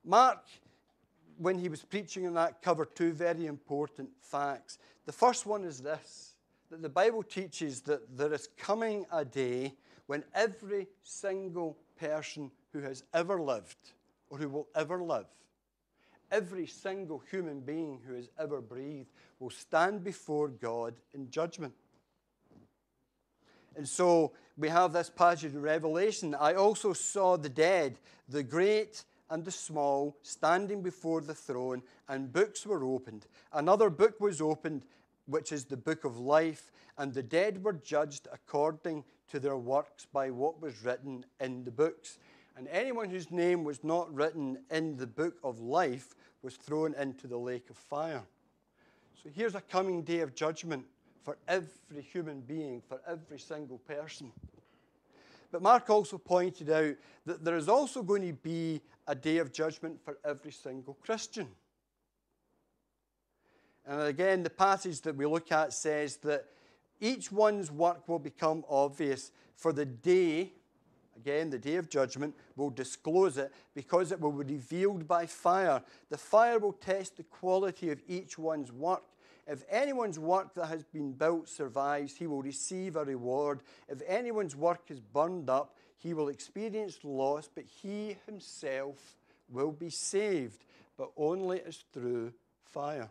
Mark, 0.04 0.44
when 1.38 1.58
he 1.58 1.70
was 1.70 1.82
preaching 1.82 2.26
on 2.26 2.34
that, 2.34 2.60
covered 2.60 2.94
two 2.94 3.14
very 3.14 3.46
important 3.46 4.10
facts. 4.20 4.78
The 5.06 5.12
first 5.12 5.46
one 5.46 5.64
is 5.64 5.80
this 5.80 6.34
that 6.70 6.82
the 6.82 6.88
Bible 6.90 7.22
teaches 7.22 7.80
that 7.80 8.18
there 8.18 8.34
is 8.34 8.50
coming 8.58 9.06
a 9.10 9.24
day 9.24 9.72
when 10.08 10.22
every 10.34 10.86
single 11.02 11.78
person 11.98 12.50
who 12.72 12.80
has 12.80 13.04
ever 13.14 13.40
lived 13.40 13.92
or 14.30 14.38
who 14.38 14.48
will 14.48 14.68
ever 14.74 15.02
live, 15.02 15.26
every 16.30 16.66
single 16.66 17.22
human 17.30 17.60
being 17.60 18.00
who 18.06 18.14
has 18.14 18.28
ever 18.38 18.60
breathed 18.60 19.08
will 19.38 19.50
stand 19.50 20.04
before 20.04 20.48
God 20.48 20.94
in 21.14 21.30
judgment. 21.30 21.74
And 23.76 23.88
so 23.88 24.32
we 24.56 24.68
have 24.68 24.92
this 24.92 25.08
passage 25.08 25.54
in 25.54 25.62
Revelation. 25.62 26.34
I 26.34 26.54
also 26.54 26.92
saw 26.92 27.36
the 27.36 27.48
dead, 27.48 27.98
the 28.28 28.42
great 28.42 29.04
and 29.30 29.44
the 29.44 29.52
small, 29.52 30.16
standing 30.22 30.82
before 30.82 31.20
the 31.20 31.34
throne, 31.34 31.82
and 32.08 32.32
books 32.32 32.66
were 32.66 32.82
opened. 32.84 33.26
Another 33.52 33.90
book 33.90 34.20
was 34.20 34.40
opened, 34.40 34.84
which 35.26 35.52
is 35.52 35.66
the 35.66 35.76
book 35.76 36.04
of 36.04 36.18
life, 36.18 36.72
and 36.96 37.12
the 37.12 37.22
dead 37.22 37.62
were 37.62 37.74
judged 37.74 38.26
according 38.32 39.04
to 39.28 39.38
their 39.38 39.56
works 39.56 40.06
by 40.12 40.30
what 40.30 40.60
was 40.60 40.82
written 40.82 41.24
in 41.40 41.64
the 41.64 41.70
books. 41.70 42.18
And 42.58 42.66
anyone 42.72 43.08
whose 43.08 43.30
name 43.30 43.62
was 43.62 43.84
not 43.84 44.12
written 44.12 44.58
in 44.68 44.96
the 44.96 45.06
book 45.06 45.36
of 45.44 45.60
life 45.60 46.16
was 46.42 46.56
thrown 46.56 46.92
into 46.94 47.28
the 47.28 47.36
lake 47.36 47.70
of 47.70 47.76
fire. 47.76 48.24
So 49.22 49.30
here's 49.32 49.54
a 49.54 49.60
coming 49.60 50.02
day 50.02 50.20
of 50.20 50.34
judgment 50.34 50.84
for 51.22 51.38
every 51.46 52.02
human 52.02 52.40
being, 52.40 52.82
for 52.88 53.00
every 53.06 53.38
single 53.38 53.78
person. 53.78 54.32
But 55.52 55.62
Mark 55.62 55.88
also 55.88 56.18
pointed 56.18 56.68
out 56.68 56.96
that 57.26 57.44
there 57.44 57.56
is 57.56 57.68
also 57.68 58.02
going 58.02 58.26
to 58.26 58.32
be 58.32 58.80
a 59.06 59.14
day 59.14 59.38
of 59.38 59.52
judgment 59.52 60.00
for 60.04 60.18
every 60.24 60.50
single 60.50 60.94
Christian. 60.94 61.46
And 63.86 64.02
again, 64.02 64.42
the 64.42 64.50
passage 64.50 65.00
that 65.02 65.14
we 65.14 65.26
look 65.26 65.52
at 65.52 65.72
says 65.72 66.16
that 66.18 66.46
each 67.00 67.30
one's 67.30 67.70
work 67.70 68.08
will 68.08 68.18
become 68.18 68.64
obvious, 68.68 69.30
for 69.54 69.72
the 69.72 69.86
day 69.86 70.54
again, 71.20 71.50
the 71.50 71.58
day 71.58 71.76
of 71.76 71.88
judgment, 71.88 72.34
will 72.56 72.70
disclose 72.70 73.38
it 73.38 73.52
because 73.74 74.12
it 74.12 74.20
will 74.20 74.32
be 74.32 74.54
revealed 74.54 75.06
by 75.06 75.26
fire. 75.26 75.82
The 76.10 76.18
fire 76.18 76.58
will 76.58 76.72
test 76.72 77.16
the 77.16 77.24
quality 77.24 77.90
of 77.90 78.00
each 78.08 78.38
one's 78.38 78.72
work. 78.72 79.02
If 79.46 79.64
anyone's 79.70 80.18
work 80.18 80.54
that 80.54 80.66
has 80.66 80.84
been 80.84 81.12
built 81.12 81.48
survives, 81.48 82.16
he 82.16 82.26
will 82.26 82.42
receive 82.42 82.96
a 82.96 83.04
reward. 83.04 83.60
If 83.88 84.02
anyone's 84.06 84.54
work 84.54 84.82
is 84.90 85.00
burned 85.00 85.48
up, 85.48 85.74
he 85.96 86.14
will 86.14 86.28
experience 86.28 86.98
loss, 87.02 87.48
but 87.52 87.64
he 87.64 88.16
himself 88.26 89.16
will 89.48 89.72
be 89.72 89.90
saved, 89.90 90.64
but 90.96 91.10
only 91.16 91.62
as 91.62 91.82
through 91.92 92.32
fire. 92.66 93.08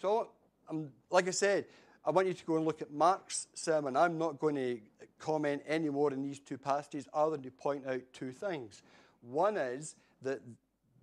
So, 0.00 0.30
um, 0.68 0.90
like 1.10 1.28
I 1.28 1.32
said, 1.32 1.66
I 2.04 2.10
want 2.10 2.28
you 2.28 2.34
to 2.34 2.44
go 2.44 2.56
and 2.56 2.64
look 2.64 2.80
at 2.80 2.90
Mark's 2.92 3.46
sermon. 3.54 3.96
I'm 3.96 4.16
not 4.16 4.38
going 4.38 4.54
to 4.54 4.80
comment 5.18 5.62
any 5.66 5.90
more 5.90 6.12
in 6.12 6.22
these 6.22 6.38
two 6.38 6.56
passages 6.56 7.06
other 7.12 7.32
than 7.32 7.42
to 7.42 7.50
point 7.50 7.86
out 7.86 8.00
two 8.12 8.32
things. 8.32 8.82
One 9.20 9.56
is 9.56 9.96
that 10.22 10.40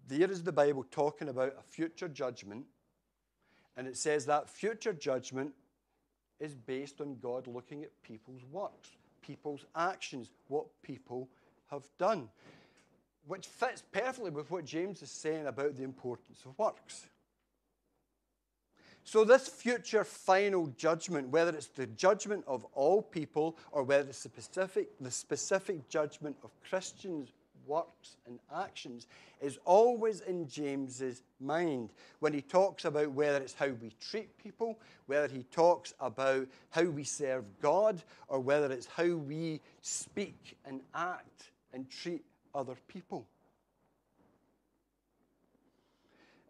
there 0.07 0.31
is 0.31 0.41
the 0.41 0.51
Bible 0.51 0.85
talking 0.89 1.29
about 1.29 1.55
a 1.59 1.61
future 1.61 2.07
judgment, 2.07 2.65
and 3.75 3.87
it 3.87 3.95
says 3.95 4.25
that 4.25 4.49
future 4.49 4.93
judgment 4.93 5.53
is 6.39 6.55
based 6.55 6.99
on 6.99 7.17
God 7.21 7.45
looking 7.47 7.83
at 7.83 7.91
people's 8.01 8.41
works, 8.51 8.89
people's 9.21 9.65
actions, 9.75 10.31
what 10.47 10.65
people 10.81 11.29
have 11.69 11.83
done, 11.99 12.29
which 13.27 13.45
fits 13.45 13.83
perfectly 13.91 14.31
with 14.31 14.49
what 14.49 14.65
James 14.65 15.01
is 15.03 15.11
saying 15.11 15.45
about 15.45 15.75
the 15.75 15.83
importance 15.83 16.39
of 16.45 16.57
works. 16.57 17.07
So, 19.07 19.23
this 19.23 19.47
future 19.47 20.03
final 20.03 20.67
judgment, 20.75 21.29
whether 21.29 21.55
it's 21.55 21.67
the 21.67 21.87
judgment 21.87 22.43
of 22.45 22.65
all 22.73 23.01
people 23.01 23.57
or 23.71 23.83
whether 23.83 24.09
it's 24.09 24.23
the 24.23 24.29
specific, 24.29 24.89
the 24.99 25.09
specific 25.09 25.87
judgment 25.87 26.35
of 26.43 26.51
Christians' 26.69 27.29
works 27.65 28.17
and 28.25 28.37
actions, 28.53 29.07
is 29.41 29.59
always 29.63 30.19
in 30.19 30.45
James's 30.49 31.21
mind 31.39 31.91
when 32.19 32.33
he 32.33 32.41
talks 32.41 32.83
about 32.83 33.11
whether 33.11 33.37
it's 33.37 33.53
how 33.53 33.69
we 33.69 33.93
treat 34.01 34.37
people, 34.37 34.77
whether 35.05 35.33
he 35.33 35.43
talks 35.43 35.93
about 36.01 36.45
how 36.71 36.83
we 36.83 37.05
serve 37.05 37.45
God, 37.61 38.03
or 38.27 38.41
whether 38.41 38.69
it's 38.73 38.87
how 38.87 39.15
we 39.15 39.61
speak 39.81 40.57
and 40.65 40.81
act 40.93 41.51
and 41.71 41.89
treat 41.89 42.25
other 42.53 42.75
people. 42.89 43.25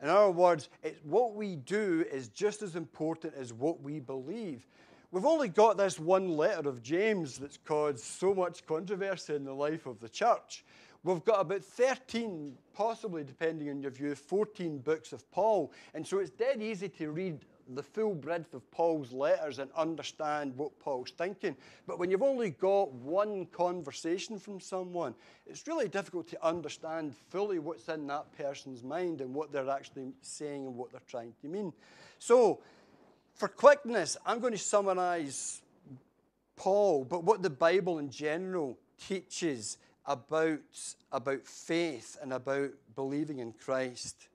In 0.01 0.10
other 0.10 0.32
words, 0.32 0.70
what 1.04 1.34
we 1.34 1.56
do 1.56 2.06
is 2.12 2.27
just 2.27 2.62
as 2.62 2.75
important 2.75 3.34
as 3.36 3.51
what 3.51 3.82
we 3.82 4.00
believe. 4.00 4.68
We've 5.12 5.25
only 5.25 5.50
got 5.50 5.77
this 5.77 6.00
one 6.00 6.30
letter 6.30 6.70
of 6.70 6.84
James 6.84 7.38
that's 7.38 7.58
caused 7.58 8.04
so 8.04 8.36
much 8.36 8.66
controversy 8.66 9.36
in 9.36 9.44
the 9.44 9.54
life 9.54 9.86
of 9.86 10.00
the 10.00 10.10
church. 10.10 10.66
We've 11.04 11.24
got 11.24 11.42
about 11.42 11.63
13, 11.63 12.58
possibly 12.74 13.24
depending 13.24 13.70
on 13.70 13.82
your 13.82 13.92
view, 13.92 14.13
14 14.13 14.80
books 14.80 15.13
of 15.13 15.30
Paul. 15.32 15.72
And 15.94 16.06
so 16.06 16.20
it's 16.20 16.32
dead 16.32 16.62
easy 16.62 16.89
to 16.89 17.12
read 17.12 17.46
the 17.76 17.84
full 17.84 18.14
breadth 18.14 18.54
of 18.54 18.70
Paul's 18.72 19.12
letters 19.12 19.60
and 19.60 19.70
understand 19.76 20.56
what 20.58 20.78
Paul's 20.80 21.12
thinking. 21.12 21.56
But 21.86 22.00
when 22.00 22.12
you've 22.12 22.24
only 22.24 22.52
got 22.52 22.92
one 22.94 23.46
conversation 23.48 24.40
from 24.40 24.60
someone, 24.60 25.16
it's 25.46 25.68
really 25.68 25.88
difficult 25.88 26.28
to 26.30 26.46
understand 26.46 27.16
fully 27.30 27.60
what's 27.60 27.88
in 27.90 28.08
that 28.08 28.26
person's 28.38 28.84
mind 28.84 29.22
and 29.22 29.34
what 29.34 29.52
they're 29.52 29.70
actually 29.70 30.12
saying 30.22 30.66
and 30.66 30.76
what 30.76 30.92
they're 30.92 31.02
trying 31.08 31.34
to 31.42 31.48
mean. 31.48 31.74
So, 32.20 32.60
for 33.36 33.48
quickness, 33.48 34.18
I'm 34.26 34.40
going 34.40 34.54
to 34.54 34.60
summarize 34.60 35.62
Paul, 36.56 37.06
but 37.06 37.24
what 37.24 37.44
the 37.44 37.52
Bible 37.52 38.00
in 38.00 38.10
general 38.10 38.78
teaches 39.08 39.78
about, 40.08 40.60
about 41.12 41.46
faith 41.46 42.18
and 42.22 42.34
about 42.34 42.72
believing 42.96 43.40
in 43.40 43.52
Christ. 43.54 44.28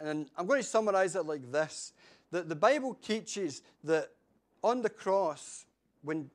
And 0.00 0.28
I'm 0.36 0.46
going 0.46 0.60
to 0.60 0.68
summarize 0.68 1.14
it 1.16 1.24
like 1.24 1.50
this 1.50 1.92
that 2.32 2.48
the 2.48 2.56
Bible 2.56 2.94
teaches 2.94 3.62
that 3.84 4.10
on 4.62 4.82
the 4.82 4.90
cross, 4.90 5.66
when 6.02 6.30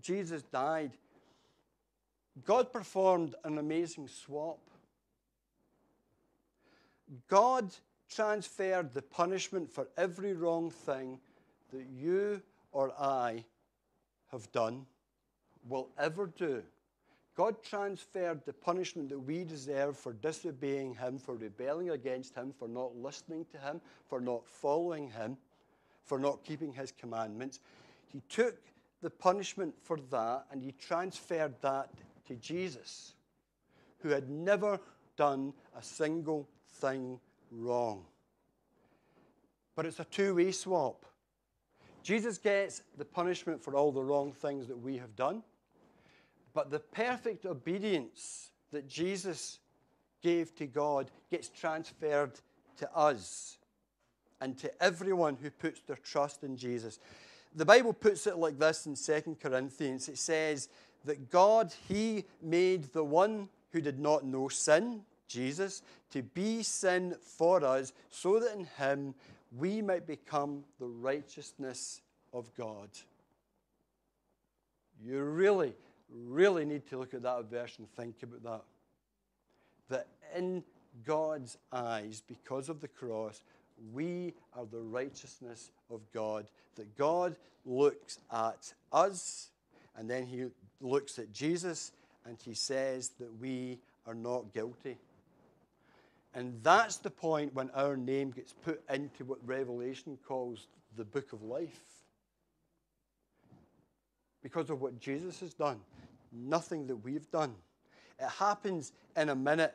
Jesus 0.00 0.42
died, 0.42 0.92
God 2.44 2.72
performed 2.72 3.34
an 3.44 3.58
amazing 3.58 4.06
swap. 4.08 4.60
God 7.26 7.74
transferred 8.08 8.94
the 8.94 9.02
punishment 9.02 9.72
for 9.72 9.88
every 9.96 10.34
wrong 10.34 10.70
thing 10.70 11.18
that 11.72 11.86
you 11.92 12.40
or 12.72 12.92
I 12.98 13.44
have 14.30 14.50
done, 14.52 14.86
will 15.66 15.88
ever 15.98 16.26
do. 16.26 16.62
God 17.38 17.62
transferred 17.62 18.44
the 18.44 18.52
punishment 18.52 19.08
that 19.10 19.18
we 19.20 19.44
deserve 19.44 19.96
for 19.96 20.12
disobeying 20.12 20.96
Him, 20.96 21.18
for 21.18 21.36
rebelling 21.36 21.90
against 21.90 22.34
Him, 22.34 22.52
for 22.58 22.66
not 22.66 22.96
listening 22.96 23.46
to 23.52 23.58
Him, 23.58 23.80
for 24.08 24.20
not 24.20 24.44
following 24.44 25.08
Him, 25.08 25.36
for 26.04 26.18
not 26.18 26.42
keeping 26.42 26.72
His 26.72 26.90
commandments. 26.90 27.60
He 28.12 28.22
took 28.28 28.56
the 29.02 29.10
punishment 29.10 29.72
for 29.84 29.98
that 30.10 30.46
and 30.50 30.60
He 30.60 30.72
transferred 30.72 31.54
that 31.60 31.90
to 32.26 32.34
Jesus, 32.34 33.12
who 34.00 34.08
had 34.08 34.28
never 34.28 34.80
done 35.16 35.52
a 35.76 35.82
single 35.82 36.48
thing 36.80 37.20
wrong. 37.52 38.04
But 39.76 39.86
it's 39.86 40.00
a 40.00 40.04
two 40.06 40.34
way 40.34 40.50
swap. 40.50 41.06
Jesus 42.02 42.36
gets 42.36 42.82
the 42.96 43.04
punishment 43.04 43.62
for 43.62 43.76
all 43.76 43.92
the 43.92 44.02
wrong 44.02 44.32
things 44.32 44.66
that 44.66 44.76
we 44.76 44.96
have 44.96 45.14
done, 45.14 45.44
but 46.58 46.72
the 46.72 46.80
perfect 46.80 47.46
obedience 47.46 48.50
that 48.72 48.88
Jesus 48.88 49.60
gave 50.20 50.52
to 50.56 50.66
God 50.66 51.08
gets 51.30 51.48
transferred 51.50 52.32
to 52.78 52.96
us 52.96 53.58
and 54.40 54.58
to 54.58 54.82
everyone 54.82 55.36
who 55.40 55.50
puts 55.50 55.82
their 55.82 55.98
trust 56.02 56.42
in 56.42 56.56
Jesus. 56.56 56.98
The 57.54 57.64
Bible 57.64 57.92
puts 57.92 58.26
it 58.26 58.38
like 58.38 58.58
this 58.58 58.86
in 58.86 58.96
2 58.96 59.36
Corinthians 59.40 60.08
it 60.08 60.18
says 60.18 60.68
that 61.04 61.30
God, 61.30 61.72
He 61.86 62.24
made 62.42 62.92
the 62.92 63.04
one 63.04 63.48
who 63.70 63.80
did 63.80 64.00
not 64.00 64.24
know 64.24 64.48
sin, 64.48 65.02
Jesus, 65.28 65.82
to 66.10 66.24
be 66.24 66.64
sin 66.64 67.14
for 67.20 67.64
us, 67.64 67.92
so 68.10 68.40
that 68.40 68.56
in 68.56 68.66
Him 68.78 69.14
we 69.56 69.80
might 69.80 70.08
become 70.08 70.64
the 70.80 70.88
righteousness 70.88 72.00
of 72.32 72.52
God. 72.56 72.88
You 75.00 75.22
really, 75.22 75.74
really 76.10 76.64
need 76.64 76.86
to 76.88 76.98
look 76.98 77.14
at 77.14 77.22
that 77.22 77.50
verse 77.50 77.78
and 77.78 77.88
think 77.96 78.22
about 78.22 78.42
that. 78.42 78.62
That 79.88 80.06
in 80.36 80.62
God's 81.04 81.56
eyes, 81.72 82.22
because 82.26 82.68
of 82.68 82.80
the 82.80 82.88
cross, 82.88 83.42
we 83.92 84.34
are 84.54 84.66
the 84.66 84.80
righteousness 84.80 85.70
of 85.90 86.00
God. 86.12 86.46
That 86.76 86.96
God 86.96 87.36
looks 87.64 88.18
at 88.32 88.72
us 88.92 89.50
and 89.96 90.08
then 90.08 90.26
he 90.26 90.46
looks 90.80 91.18
at 91.18 91.32
Jesus 91.32 91.92
and 92.24 92.36
he 92.44 92.54
says 92.54 93.10
that 93.18 93.40
we 93.40 93.78
are 94.06 94.14
not 94.14 94.52
guilty. 94.52 94.96
And 96.34 96.60
that's 96.62 96.96
the 96.96 97.10
point 97.10 97.54
when 97.54 97.70
our 97.70 97.96
name 97.96 98.30
gets 98.30 98.52
put 98.52 98.82
into 98.90 99.24
what 99.24 99.38
Revelation 99.44 100.18
calls 100.26 100.66
the 100.96 101.04
book 101.04 101.32
of 101.32 101.42
life. 101.42 101.80
Because 104.42 104.70
of 104.70 104.80
what 104.80 104.98
Jesus 105.00 105.40
has 105.40 105.52
done, 105.52 105.80
nothing 106.32 106.86
that 106.86 106.96
we've 106.96 107.30
done. 107.30 107.54
It 108.18 108.28
happens 108.28 108.92
in 109.16 109.28
a 109.28 109.34
minute, 109.34 109.74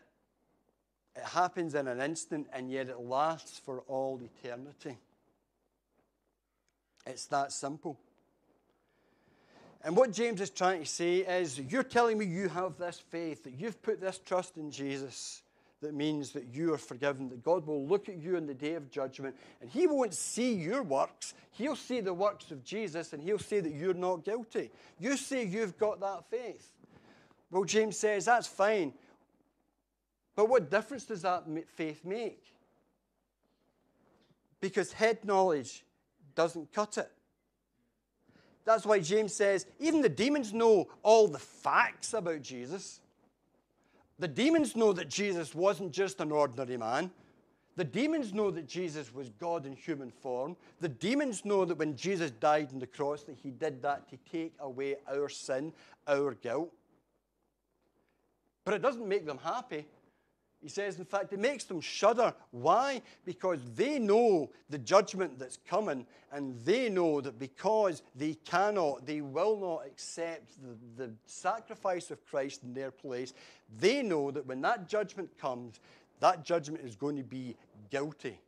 it 1.16 1.24
happens 1.24 1.76
in 1.76 1.88
an 1.88 2.02
instant, 2.02 2.48
and 2.54 2.72
yet 2.72 2.90
it 2.90 3.00
lasts 3.00 3.60
for 3.60 3.82
all 3.88 4.20
eternity. 4.22 4.98
It's 7.06 7.26
that 7.28 7.52
simple. 7.52 8.00
And 9.84 9.98
what 9.98 10.14
James 10.14 10.40
is 10.40 10.50
trying 10.50 10.80
to 10.80 10.86
say 10.86 11.18
is 11.18 11.60
you're 11.60 11.84
telling 11.84 12.18
me 12.18 12.26
you 12.26 12.48
have 12.48 12.78
this 12.78 13.00
faith, 13.10 13.44
that 13.44 13.54
you've 13.54 13.82
put 13.82 14.00
this 14.00 14.18
trust 14.18 14.58
in 14.58 14.72
Jesus 14.72 15.43
that 15.84 15.94
means 15.94 16.32
that 16.32 16.46
you 16.54 16.74
are 16.74 16.78
forgiven, 16.78 17.30
that 17.30 17.44
God 17.44 17.68
will 17.68 17.86
look 17.86 18.10
at 18.10 18.18
you 18.18 18.36
in 18.36 18.48
the 18.48 18.54
day 18.54 18.74
of 18.74 18.90
judgment 18.90 19.36
and 19.62 19.70
He 19.70 19.86
won't 19.86 20.14
see 20.14 20.54
your 20.54 20.82
works. 20.82 21.36
He'll 21.52 21.76
see 21.76 22.02
the 22.02 22.14
works 22.14 22.50
of 22.52 22.64
Jesus 22.64 23.14
and 23.14 23.22
He'll 23.22 23.38
say 23.38 23.60
that 23.60 23.72
you're 23.72 23.94
not 23.94 24.26
guilty. 24.26 24.72
You 25.00 25.16
say 25.16 25.46
you've 25.46 25.78
got 25.78 26.00
that 26.00 26.26
faith. 26.30 26.72
Well, 27.52 27.66
James 27.66 27.98
says 27.98 28.26
that's 28.26 28.48
fine. 28.48 28.94
But 30.36 30.50
what 30.50 30.72
difference 30.72 31.06
does 31.06 31.22
that 31.22 31.44
faith 31.76 32.04
make? 32.04 32.42
Because 34.60 34.92
head 34.94 35.24
knowledge 35.24 35.84
doesn't 36.34 36.74
cut 36.74 36.98
it. 36.98 37.12
That's 38.66 38.86
why 38.86 39.00
James 39.00 39.34
says 39.34 39.66
even 39.80 40.02
the 40.02 40.10
demons 40.10 40.54
know 40.54 40.88
all 41.04 41.28
the 41.28 41.40
facts 41.40 42.14
about 42.14 42.42
Jesus. 42.42 43.02
The 44.24 44.30
demons 44.30 44.78
know 44.78 44.94
that 44.94 45.10
Jesus 45.10 45.54
wasn't 45.54 45.92
just 45.92 46.22
an 46.22 46.32
ordinary 46.32 46.78
man. 46.78 47.12
The 47.76 47.84
demons 47.84 48.34
know 48.34 48.52
that 48.52 48.70
Jesus 48.70 49.14
was 49.14 49.28
God 49.32 49.66
in 49.66 49.74
human 49.74 50.12
form. 50.12 50.56
The 50.80 50.88
demons 50.88 51.44
know 51.44 51.66
that 51.66 51.78
when 51.78 51.98
Jesus 51.98 52.32
died 52.32 52.70
on 52.72 52.80
the 52.80 52.88
cross, 52.88 53.24
that 53.24 53.36
he 53.38 53.52
did 53.52 53.82
that 53.82 54.08
to 54.12 54.18
take 54.32 54.54
away 54.62 54.96
our 55.12 55.28
sin, 55.28 55.74
our 56.08 56.36
guilt. 56.36 56.72
But 58.64 58.76
it 58.76 58.82
doesn't 58.82 59.06
make 59.06 59.26
them 59.26 59.40
happy. 59.44 59.88
He 60.64 60.70
says, 60.70 60.98
in 60.98 61.04
fact, 61.04 61.34
it 61.34 61.40
makes 61.40 61.66
them 61.66 61.82
shudder. 61.82 62.34
Why? 62.52 63.02
Because 63.26 63.60
they 63.76 64.00
know 64.00 64.50
the 64.70 64.78
judgment 64.78 65.38
that's 65.38 65.58
coming, 65.68 66.08
and 66.32 66.58
they 66.64 66.88
know 66.88 67.20
that 67.20 67.38
because 67.38 68.02
they 68.16 68.36
cannot, 68.36 69.06
they 69.06 69.20
will 69.20 69.60
not 69.60 69.86
accept 69.86 70.54
the, 70.64 71.04
the 71.04 71.12
sacrifice 71.26 72.12
of 72.12 72.26
Christ 72.26 72.64
in 72.64 72.74
their 72.74 72.92
place, 72.92 73.34
they 73.78 74.02
know 74.02 74.32
that 74.32 74.46
when 74.46 74.62
that 74.62 74.88
judgment 74.88 75.38
comes, 75.38 75.82
that 76.22 76.46
judgment 76.46 76.86
is 76.86 76.96
going 76.96 77.18
to 77.18 77.24
be 77.24 77.58
guilty. 77.92 78.40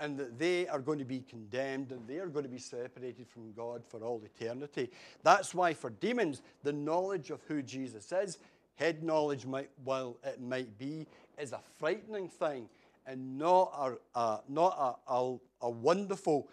And 0.00 0.16
that 0.18 0.38
they 0.38 0.68
are 0.68 0.80
going 0.80 0.98
to 0.98 1.04
be 1.04 1.20
condemned 1.20 1.92
and 1.92 2.06
they 2.06 2.18
are 2.18 2.26
going 2.26 2.44
to 2.44 2.50
be 2.50 2.58
separated 2.58 3.28
from 3.28 3.52
God 3.52 3.84
for 3.84 4.00
all 4.00 4.22
eternity. 4.24 4.90
That's 5.22 5.54
why, 5.54 5.72
for 5.72 5.90
demons, 5.90 6.42
the 6.62 6.72
knowledge 6.72 7.30
of 7.30 7.40
who 7.48 7.62
Jesus 7.62 8.12
is 8.12 8.38
head 8.76 9.02
knowledge, 9.02 9.46
might, 9.46 9.70
while 9.82 10.16
it 10.24 10.40
might 10.40 10.78
be, 10.78 11.06
is 11.38 11.52
a 11.52 11.60
frightening 11.78 12.28
thing 12.28 12.68
and 13.06 13.38
not 13.38 13.72
a, 14.14 14.18
a 14.18 14.40
not 14.48 14.98
a, 15.08 15.12
a, 15.12 15.36
a 15.62 15.70
wonderful, 15.70 16.48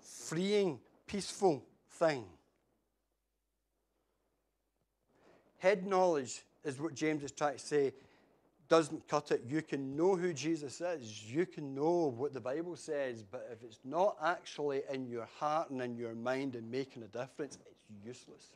freeing, 0.00 0.78
peaceful 1.06 1.64
thing. 1.90 2.24
Head 5.58 5.86
knowledge 5.86 6.42
is 6.64 6.80
what 6.80 6.94
James 6.94 7.22
is 7.22 7.32
trying 7.32 7.54
to 7.54 7.58
say 7.58 7.92
doesn't 8.68 9.06
cut 9.08 9.30
it. 9.30 9.42
You 9.46 9.62
can 9.62 9.96
know 9.96 10.16
who 10.16 10.32
Jesus 10.32 10.80
is, 10.80 11.30
you 11.30 11.46
can 11.46 11.74
know 11.74 12.12
what 12.16 12.32
the 12.32 12.40
Bible 12.40 12.76
says, 12.76 13.22
but 13.22 13.48
if 13.52 13.62
it's 13.62 13.80
not 13.84 14.16
actually 14.22 14.82
in 14.92 15.06
your 15.06 15.28
heart 15.38 15.70
and 15.70 15.82
in 15.82 15.96
your 15.96 16.14
mind 16.14 16.54
and 16.54 16.70
making 16.70 17.02
a 17.02 17.06
difference, 17.06 17.58
it's 17.70 17.84
useless. 18.04 18.50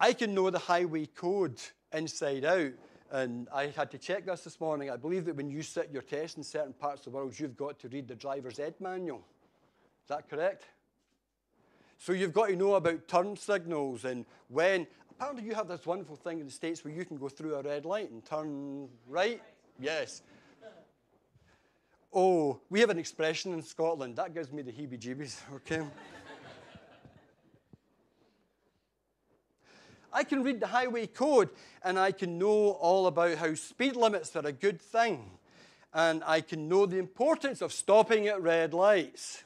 I 0.00 0.14
can 0.14 0.34
know 0.34 0.48
the 0.48 0.58
highway 0.58 1.04
code 1.06 1.60
inside 1.92 2.44
out. 2.46 2.72
And 3.12 3.48
I 3.52 3.66
had 3.66 3.90
to 3.90 3.98
check 3.98 4.24
this 4.24 4.44
this 4.44 4.60
morning. 4.60 4.88
I 4.88 4.96
believe 4.96 5.26
that 5.26 5.36
when 5.36 5.50
you 5.50 5.62
sit 5.62 5.90
your 5.92 6.02
test 6.02 6.38
in 6.38 6.42
certain 6.42 6.72
parts 6.72 7.06
of 7.06 7.12
the 7.12 7.18
world, 7.18 7.38
you've 7.38 7.56
got 7.56 7.78
to 7.80 7.88
read 7.88 8.08
the 8.08 8.14
driver's 8.14 8.58
ed 8.58 8.74
manual. 8.80 9.18
Is 10.02 10.08
that 10.08 10.30
correct? 10.30 10.64
So 11.98 12.12
you've 12.12 12.32
got 12.32 12.48
to 12.48 12.56
know 12.56 12.76
about 12.76 13.08
turn 13.08 13.36
signals 13.36 14.04
and 14.04 14.24
when. 14.48 14.86
Apparently, 15.10 15.44
you 15.44 15.54
have 15.54 15.68
this 15.68 15.84
wonderful 15.84 16.16
thing 16.16 16.38
in 16.38 16.46
the 16.46 16.52
States 16.52 16.82
where 16.82 16.94
you 16.94 17.04
can 17.04 17.18
go 17.18 17.28
through 17.28 17.56
a 17.56 17.62
red 17.62 17.84
light 17.84 18.10
and 18.10 18.24
turn 18.24 18.88
right. 19.06 19.42
Yes. 19.78 20.22
Oh, 22.12 22.60
we 22.70 22.80
have 22.80 22.90
an 22.90 22.98
expression 22.98 23.52
in 23.52 23.62
Scotland. 23.62 24.16
That 24.16 24.32
gives 24.32 24.50
me 24.50 24.62
the 24.62 24.72
heebie 24.72 24.98
jeebies, 24.98 25.40
okay? 25.56 25.82
I 30.12 30.24
can 30.24 30.42
read 30.42 30.60
the 30.60 30.66
highway 30.66 31.06
code 31.06 31.50
and 31.82 31.98
I 31.98 32.12
can 32.12 32.38
know 32.38 32.70
all 32.72 33.06
about 33.06 33.38
how 33.38 33.54
speed 33.54 33.96
limits 33.96 34.34
are 34.36 34.46
a 34.46 34.52
good 34.52 34.80
thing. 34.80 35.30
And 35.92 36.22
I 36.24 36.40
can 36.40 36.68
know 36.68 36.86
the 36.86 36.98
importance 36.98 37.62
of 37.62 37.72
stopping 37.72 38.28
at 38.28 38.42
red 38.42 38.74
lights. 38.74 39.42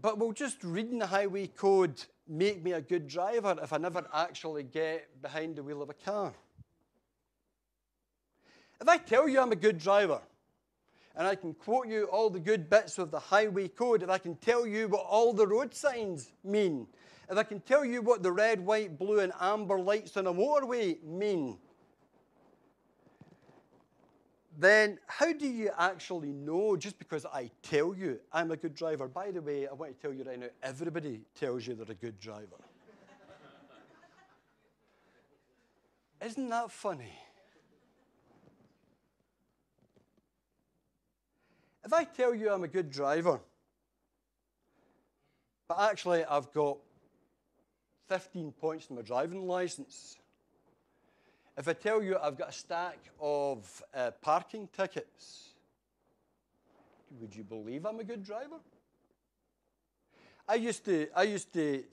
But 0.00 0.18
will 0.18 0.32
just 0.32 0.62
reading 0.62 0.98
the 0.98 1.06
highway 1.06 1.46
code 1.48 2.04
make 2.28 2.62
me 2.62 2.72
a 2.72 2.80
good 2.80 3.08
driver 3.08 3.56
if 3.62 3.72
I 3.72 3.78
never 3.78 4.04
actually 4.12 4.64
get 4.64 5.20
behind 5.22 5.56
the 5.56 5.62
wheel 5.62 5.82
of 5.82 5.90
a 5.90 5.94
car? 5.94 6.32
If 8.80 8.88
I 8.88 8.98
tell 8.98 9.28
you 9.28 9.40
I'm 9.40 9.52
a 9.52 9.56
good 9.56 9.78
driver, 9.78 10.20
and 11.16 11.26
I 11.26 11.34
can 11.34 11.54
quote 11.54 11.88
you 11.88 12.04
all 12.04 12.28
the 12.28 12.38
good 12.38 12.68
bits 12.68 12.98
of 12.98 13.10
the 13.10 13.18
highway 13.18 13.68
code, 13.68 14.02
if 14.02 14.10
I 14.10 14.18
can 14.18 14.36
tell 14.36 14.66
you 14.66 14.88
what 14.88 15.04
all 15.08 15.32
the 15.32 15.46
road 15.46 15.74
signs 15.74 16.32
mean, 16.44 16.86
if 17.30 17.38
I 17.38 17.42
can 17.42 17.60
tell 17.60 17.84
you 17.84 18.02
what 18.02 18.22
the 18.22 18.30
red, 18.30 18.60
white, 18.64 18.98
blue, 18.98 19.20
and 19.20 19.32
amber 19.40 19.80
lights 19.80 20.16
on 20.16 20.26
a 20.26 20.32
motorway 20.32 21.02
mean, 21.02 21.58
then 24.58 24.98
how 25.06 25.32
do 25.32 25.46
you 25.46 25.70
actually 25.78 26.32
know 26.32 26.76
just 26.76 26.98
because 26.98 27.26
I 27.26 27.50
tell 27.62 27.94
you 27.94 28.20
I'm 28.32 28.50
a 28.50 28.56
good 28.56 28.74
driver? 28.74 29.08
By 29.08 29.30
the 29.30 29.42
way, 29.42 29.66
I 29.66 29.72
want 29.72 29.94
to 29.94 30.00
tell 30.00 30.14
you 30.14 30.24
right 30.24 30.38
now 30.38 30.46
everybody 30.62 31.22
tells 31.38 31.66
you 31.66 31.74
they're 31.74 31.86
a 31.90 31.94
good 31.94 32.18
driver. 32.20 32.56
Isn't 36.24 36.48
that 36.48 36.70
funny? 36.70 37.12
If 41.86 41.92
I 41.92 42.02
tell 42.02 42.34
you 42.34 42.50
I'm 42.50 42.64
a 42.64 42.68
good 42.68 42.90
driver, 42.90 43.38
but 45.68 45.78
actually 45.78 46.24
I've 46.24 46.52
got 46.52 46.78
15 48.08 48.50
points 48.60 48.90
in 48.90 48.96
my 48.96 49.02
driving 49.02 49.46
license, 49.46 50.16
if 51.56 51.68
I 51.68 51.74
tell 51.74 52.02
you 52.02 52.18
I've 52.20 52.36
got 52.36 52.48
a 52.48 52.52
stack 52.52 52.98
of 53.20 53.84
uh, 53.94 54.10
parking 54.20 54.68
tickets, 54.76 55.50
would 57.20 57.36
you 57.36 57.44
believe 57.44 57.86
I'm 57.86 58.00
a 58.00 58.04
good 58.04 58.24
driver? 58.24 58.56
I 60.48 60.56
used 60.56 60.84
to, 60.86 61.06
I 61.14 61.22
used 61.22 61.52
to 61.52 61.84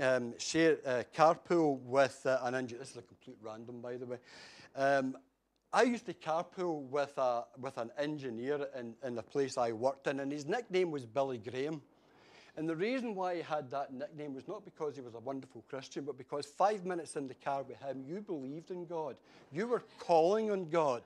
um, 0.00 0.32
share 0.38 0.78
uh, 0.86 1.02
carpool 1.14 1.78
with 1.80 2.24
uh, 2.24 2.38
an 2.44 2.54
engineer. 2.54 2.78
This 2.80 2.92
is 2.92 2.96
a 2.96 3.02
complete 3.02 3.36
random, 3.42 3.82
by 3.82 3.98
the 3.98 4.06
way. 4.06 4.16
Um, 4.74 5.14
I 5.74 5.84
used 5.84 6.04
to 6.06 6.14
carpool 6.14 6.82
with, 6.88 7.16
a, 7.16 7.44
with 7.58 7.78
an 7.78 7.90
engineer 7.96 8.66
in, 8.78 8.94
in 9.02 9.14
the 9.14 9.22
place 9.22 9.56
I 9.56 9.72
worked 9.72 10.06
in, 10.06 10.20
and 10.20 10.30
his 10.30 10.44
nickname 10.44 10.90
was 10.90 11.06
Billy 11.06 11.38
Graham. 11.38 11.80
And 12.58 12.68
the 12.68 12.76
reason 12.76 13.14
why 13.14 13.36
he 13.36 13.42
had 13.42 13.70
that 13.70 13.94
nickname 13.94 14.34
was 14.34 14.46
not 14.46 14.66
because 14.66 14.94
he 14.94 15.00
was 15.00 15.14
a 15.14 15.20
wonderful 15.20 15.64
Christian, 15.70 16.04
but 16.04 16.18
because 16.18 16.44
five 16.44 16.84
minutes 16.84 17.16
in 17.16 17.26
the 17.26 17.34
car 17.34 17.62
with 17.62 17.80
him, 17.80 18.04
you 18.06 18.20
believed 18.20 18.70
in 18.70 18.84
God. 18.84 19.16
You 19.50 19.66
were 19.66 19.82
calling 19.98 20.50
on 20.50 20.68
God. 20.68 21.02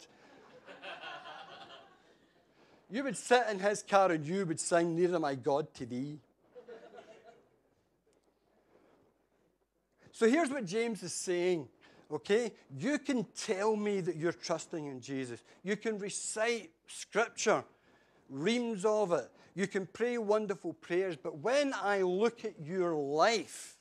you 2.90 3.04
would 3.04 3.16
sit 3.16 3.44
in 3.48 3.60
his 3.60 3.84
car 3.84 4.10
and 4.10 4.26
you 4.26 4.44
would 4.46 4.58
sing, 4.58 4.96
Near 4.96 5.16
my 5.20 5.36
God 5.36 5.72
to 5.74 5.86
thee. 5.86 6.18
so 10.10 10.28
here's 10.28 10.50
what 10.50 10.66
James 10.66 11.04
is 11.04 11.12
saying. 11.12 11.68
Okay? 12.10 12.52
You 12.76 12.98
can 12.98 13.26
tell 13.36 13.76
me 13.76 14.00
that 14.00 14.16
you're 14.16 14.32
trusting 14.32 14.86
in 14.86 15.00
Jesus. 15.00 15.42
You 15.62 15.76
can 15.76 15.98
recite 15.98 16.70
scripture 16.86 17.64
reams 18.28 18.84
of 18.84 19.12
it. 19.12 19.30
You 19.54 19.66
can 19.66 19.86
pray 19.86 20.18
wonderful 20.18 20.74
prayers, 20.74 21.16
but 21.16 21.38
when 21.38 21.72
I 21.74 22.02
look 22.02 22.44
at 22.44 22.60
your 22.62 22.94
life, 22.94 23.76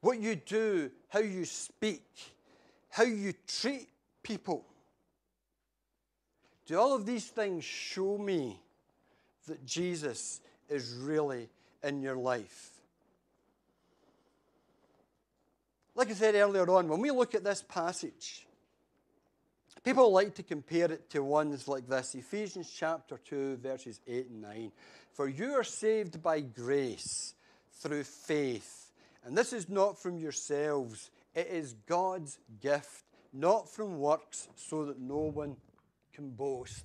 what 0.00 0.18
you 0.18 0.34
do, 0.34 0.90
how 1.08 1.20
you 1.20 1.44
speak, 1.44 2.06
how 2.88 3.04
you 3.04 3.34
treat 3.46 3.88
people, 4.22 4.64
do 6.66 6.78
all 6.78 6.94
of 6.94 7.04
these 7.04 7.26
things 7.26 7.64
show 7.64 8.16
me 8.16 8.60
that 9.46 9.64
Jesus 9.66 10.40
is 10.68 10.94
really 10.94 11.48
in 11.82 12.00
your 12.00 12.16
life? 12.16 12.71
Like 15.94 16.10
I 16.10 16.14
said 16.14 16.34
earlier 16.34 16.68
on, 16.70 16.88
when 16.88 17.00
we 17.00 17.10
look 17.10 17.34
at 17.34 17.44
this 17.44 17.62
passage, 17.68 18.46
People 19.84 20.12
like 20.12 20.36
to 20.36 20.44
compare 20.44 20.92
it 20.92 21.10
to 21.10 21.24
ones 21.24 21.66
like 21.66 21.88
this 21.88 22.14
Ephesians 22.14 22.72
chapter 22.72 23.18
2, 23.18 23.56
verses 23.56 24.00
8 24.06 24.28
and 24.30 24.42
9. 24.42 24.72
For 25.12 25.28
you 25.28 25.54
are 25.54 25.64
saved 25.64 26.22
by 26.22 26.40
grace 26.40 27.34
through 27.80 28.04
faith. 28.04 28.92
And 29.24 29.36
this 29.36 29.52
is 29.52 29.68
not 29.68 30.00
from 30.00 30.18
yourselves, 30.18 31.10
it 31.34 31.48
is 31.48 31.74
God's 31.86 32.38
gift, 32.60 33.04
not 33.32 33.68
from 33.68 33.98
works, 33.98 34.48
so 34.56 34.84
that 34.86 35.00
no 35.00 35.16
one 35.16 35.56
can 36.12 36.30
boast. 36.30 36.84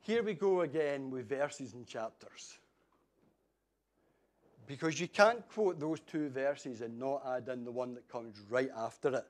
Here 0.00 0.22
we 0.22 0.34
go 0.34 0.62
again 0.62 1.10
with 1.10 1.28
verses 1.28 1.74
and 1.74 1.86
chapters. 1.86 2.58
Because 4.66 5.00
you 5.00 5.08
can't 5.08 5.46
quote 5.48 5.80
those 5.80 6.00
two 6.00 6.28
verses 6.28 6.80
and 6.80 6.98
not 6.98 7.22
add 7.26 7.48
in 7.48 7.64
the 7.64 7.72
one 7.72 7.94
that 7.94 8.08
comes 8.08 8.40
right 8.48 8.70
after 8.76 9.14
it 9.16 9.26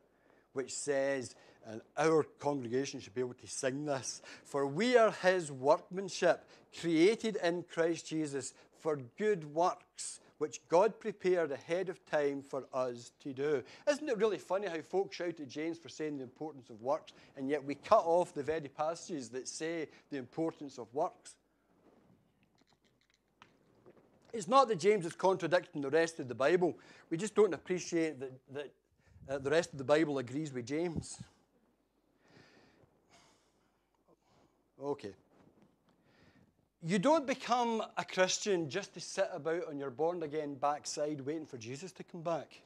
which 0.53 0.73
says, 0.73 1.35
and 1.66 1.81
our 1.97 2.25
congregation 2.38 3.01
should 3.01 3.14
be 3.14 3.21
able 3.21 3.35
to 3.35 3.47
sing 3.47 3.85
this 3.85 4.23
For 4.45 4.66
we 4.66 4.97
are 4.97 5.12
his 5.23 5.51
workmanship, 5.51 6.45
created 6.81 7.37
in 7.42 7.64
Christ 7.64 8.07
Jesus 8.07 8.55
for 8.81 8.99
good 9.16 9.55
works, 9.55 10.21
which 10.38 10.61
God 10.68 10.99
prepared 10.99 11.53
ahead 11.53 11.88
of 11.88 12.05
time 12.05 12.42
for 12.42 12.64
us 12.75 13.12
to 13.23 13.33
do. 13.33 13.62
Isn't 13.88 14.09
it 14.09 14.18
really 14.18 14.38
funny 14.38 14.66
how 14.66 14.81
folks 14.81 15.16
shout 15.16 15.38
at 15.40 15.49
James 15.49 15.79
for 15.79 15.88
saying 15.88 16.18
the 16.18 16.25
importance 16.25 16.68
of 16.68 16.83
works, 16.83 17.12
and 17.37 17.49
yet 17.49 17.64
we 17.64 17.77
cut 17.77 18.03
off 18.05 18.35
the 18.35 18.42
very 18.42 18.68
passages 18.68 19.29
that 19.31 19.47
say 19.47 19.88
the 20.11 20.18
importance 20.18 20.79
of 20.79 20.92
works? 20.92 21.37
It's 24.33 24.49
not 24.49 24.68
that 24.68 24.77
James 24.77 25.05
is 25.05 25.14
contradicting 25.14 25.83
the 25.83 25.90
rest 25.90 26.18
of 26.18 26.29
the 26.29 26.35
Bible. 26.35 26.79
We 27.11 27.16
just 27.16 27.35
don't 27.35 27.53
appreciate 27.53 28.18
that, 28.21 28.33
that 28.55 28.73
uh, 29.29 29.38
the 29.38 29.51
rest 29.51 29.73
of 29.73 29.79
the 29.79 29.85
Bible 29.85 30.18
agrees 30.18 30.53
with 30.53 30.66
James. 30.66 31.23
Okay. 34.83 35.12
You 36.85 36.99
don't 36.99 37.27
become 37.27 37.83
a 37.97 38.05
Christian 38.05 38.68
just 38.68 38.95
to 38.95 39.01
sit 39.01 39.29
about 39.33 39.68
on 39.68 39.79
your 39.79 39.90
born 39.90 40.23
again 40.23 40.55
backside 40.55 41.21
waiting 41.21 41.47
for 41.47 41.57
Jesus 41.57 41.92
to 41.92 42.03
come 42.03 42.23
back. 42.23 42.61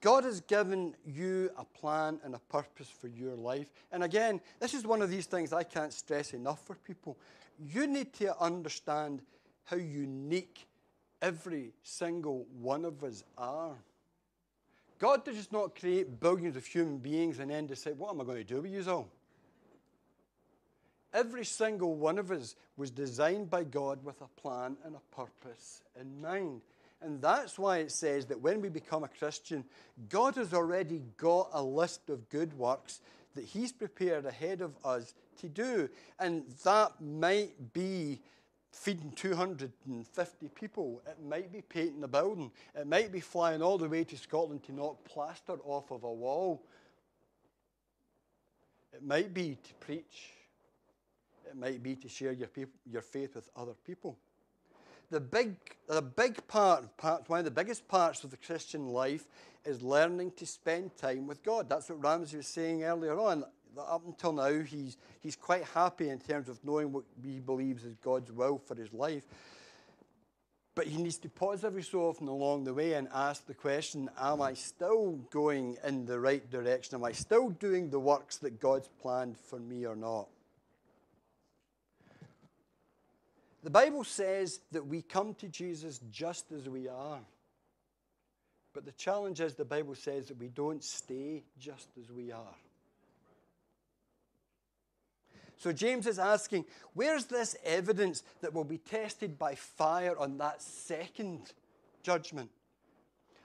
God 0.00 0.24
has 0.24 0.40
given 0.40 0.94
you 1.06 1.50
a 1.56 1.64
plan 1.64 2.18
and 2.24 2.34
a 2.34 2.38
purpose 2.38 2.88
for 2.88 3.08
your 3.08 3.34
life. 3.34 3.72
And 3.92 4.02
again, 4.02 4.40
this 4.60 4.74
is 4.74 4.84
one 4.84 5.02
of 5.02 5.10
these 5.10 5.26
things 5.26 5.52
I 5.52 5.62
can't 5.62 5.92
stress 5.92 6.34
enough 6.34 6.66
for 6.66 6.74
people. 6.74 7.16
You 7.58 7.86
need 7.86 8.12
to 8.14 8.38
understand 8.40 9.22
how 9.64 9.76
unique 9.76 10.66
every 11.22 11.72
single 11.82 12.46
one 12.60 12.84
of 12.84 13.02
us 13.02 13.24
are. 13.38 13.74
God 14.98 15.24
does 15.24 15.50
not 15.50 15.78
create 15.78 16.20
billions 16.20 16.56
of 16.56 16.66
human 16.66 16.98
beings 16.98 17.38
and 17.38 17.50
then 17.50 17.66
decide, 17.66 17.98
what 17.98 18.10
am 18.10 18.20
I 18.20 18.24
going 18.24 18.38
to 18.38 18.44
do 18.44 18.62
with 18.62 18.72
you 18.72 18.90
all? 18.90 19.08
Every 21.12 21.44
single 21.44 21.94
one 21.94 22.18
of 22.18 22.30
us 22.30 22.56
was 22.76 22.90
designed 22.90 23.48
by 23.48 23.64
God 23.64 24.04
with 24.04 24.20
a 24.20 24.40
plan 24.40 24.76
and 24.84 24.96
a 24.96 25.14
purpose 25.14 25.82
in 26.00 26.20
mind. 26.20 26.60
And 27.00 27.20
that's 27.20 27.58
why 27.58 27.78
it 27.78 27.92
says 27.92 28.26
that 28.26 28.40
when 28.40 28.60
we 28.60 28.68
become 28.68 29.04
a 29.04 29.08
Christian, 29.08 29.64
God 30.08 30.34
has 30.36 30.52
already 30.52 31.02
got 31.16 31.50
a 31.52 31.62
list 31.62 32.08
of 32.08 32.28
good 32.30 32.56
works 32.58 33.00
that 33.34 33.44
He's 33.44 33.72
prepared 33.72 34.26
ahead 34.26 34.60
of 34.60 34.74
us 34.84 35.14
to 35.38 35.48
do. 35.48 35.88
And 36.18 36.44
that 36.64 37.00
might 37.00 37.72
be 37.72 38.20
feeding 38.74 39.12
250 39.12 40.48
people. 40.48 41.00
It 41.06 41.18
might 41.24 41.52
be 41.52 41.62
painting 41.62 42.02
a 42.02 42.08
building. 42.08 42.50
It 42.74 42.86
might 42.86 43.12
be 43.12 43.20
flying 43.20 43.62
all 43.62 43.78
the 43.78 43.88
way 43.88 44.04
to 44.04 44.16
Scotland 44.16 44.64
to 44.64 44.72
knock 44.72 45.04
plaster 45.04 45.56
off 45.64 45.90
of 45.90 46.04
a 46.04 46.12
wall. 46.12 46.62
It 48.92 49.04
might 49.04 49.32
be 49.32 49.58
to 49.62 49.74
preach. 49.74 50.30
It 51.46 51.56
might 51.56 51.82
be 51.82 51.94
to 51.96 52.08
share 52.08 52.32
your, 52.32 52.48
your 52.90 53.02
faith 53.02 53.36
with 53.36 53.48
other 53.56 53.74
people. 53.86 54.16
The 55.10 55.20
big, 55.20 55.54
the 55.86 56.02
big 56.02 56.44
part, 56.48 56.96
part, 56.96 57.28
one 57.28 57.40
of 57.40 57.44
the 57.44 57.50
biggest 57.50 57.86
parts 57.86 58.24
of 58.24 58.30
the 58.30 58.36
Christian 58.36 58.88
life 58.88 59.28
is 59.64 59.82
learning 59.82 60.32
to 60.32 60.46
spend 60.46 60.96
time 60.96 61.26
with 61.26 61.42
God. 61.42 61.68
That's 61.68 61.88
what 61.88 62.02
Ramsey 62.02 62.38
was 62.38 62.46
saying 62.46 62.82
earlier 62.82 63.18
on 63.18 63.44
up 63.78 64.02
until 64.06 64.32
now, 64.32 64.62
he's, 64.62 64.96
he's 65.20 65.36
quite 65.36 65.64
happy 65.64 66.08
in 66.08 66.18
terms 66.18 66.48
of 66.48 66.62
knowing 66.64 66.92
what 66.92 67.04
he 67.22 67.40
believes 67.40 67.84
is 67.84 67.94
God's 67.96 68.32
will 68.32 68.58
for 68.58 68.74
his 68.74 68.92
life. 68.92 69.24
But 70.74 70.86
he 70.86 71.00
needs 71.00 71.18
to 71.18 71.28
pause 71.28 71.64
every 71.64 71.84
so 71.84 72.00
often 72.00 72.26
along 72.26 72.64
the 72.64 72.74
way 72.74 72.94
and 72.94 73.08
ask 73.14 73.46
the 73.46 73.54
question 73.54 74.10
Am 74.18 74.42
I 74.42 74.54
still 74.54 75.12
going 75.30 75.76
in 75.86 76.04
the 76.04 76.18
right 76.18 76.48
direction? 76.50 76.96
Am 76.96 77.04
I 77.04 77.12
still 77.12 77.50
doing 77.50 77.90
the 77.90 78.00
works 78.00 78.38
that 78.38 78.60
God's 78.60 78.88
planned 79.00 79.38
for 79.38 79.60
me 79.60 79.86
or 79.86 79.94
not? 79.94 80.26
The 83.62 83.70
Bible 83.70 84.04
says 84.04 84.60
that 84.72 84.86
we 84.86 85.00
come 85.00 85.34
to 85.34 85.48
Jesus 85.48 86.00
just 86.10 86.52
as 86.52 86.68
we 86.68 86.88
are. 86.88 87.20
But 88.74 88.84
the 88.84 88.92
challenge 88.92 89.40
is 89.40 89.54
the 89.54 89.64
Bible 89.64 89.94
says 89.94 90.26
that 90.26 90.38
we 90.38 90.48
don't 90.48 90.82
stay 90.82 91.44
just 91.58 91.88
as 91.98 92.10
we 92.10 92.32
are. 92.32 92.56
So 95.58 95.72
James 95.72 96.06
is 96.06 96.18
asking, 96.18 96.64
where's 96.94 97.26
this 97.26 97.56
evidence 97.64 98.22
that 98.40 98.52
will 98.52 98.64
be 98.64 98.78
tested 98.78 99.38
by 99.38 99.54
fire 99.54 100.16
on 100.18 100.38
that 100.38 100.60
second 100.60 101.52
judgment? 102.02 102.50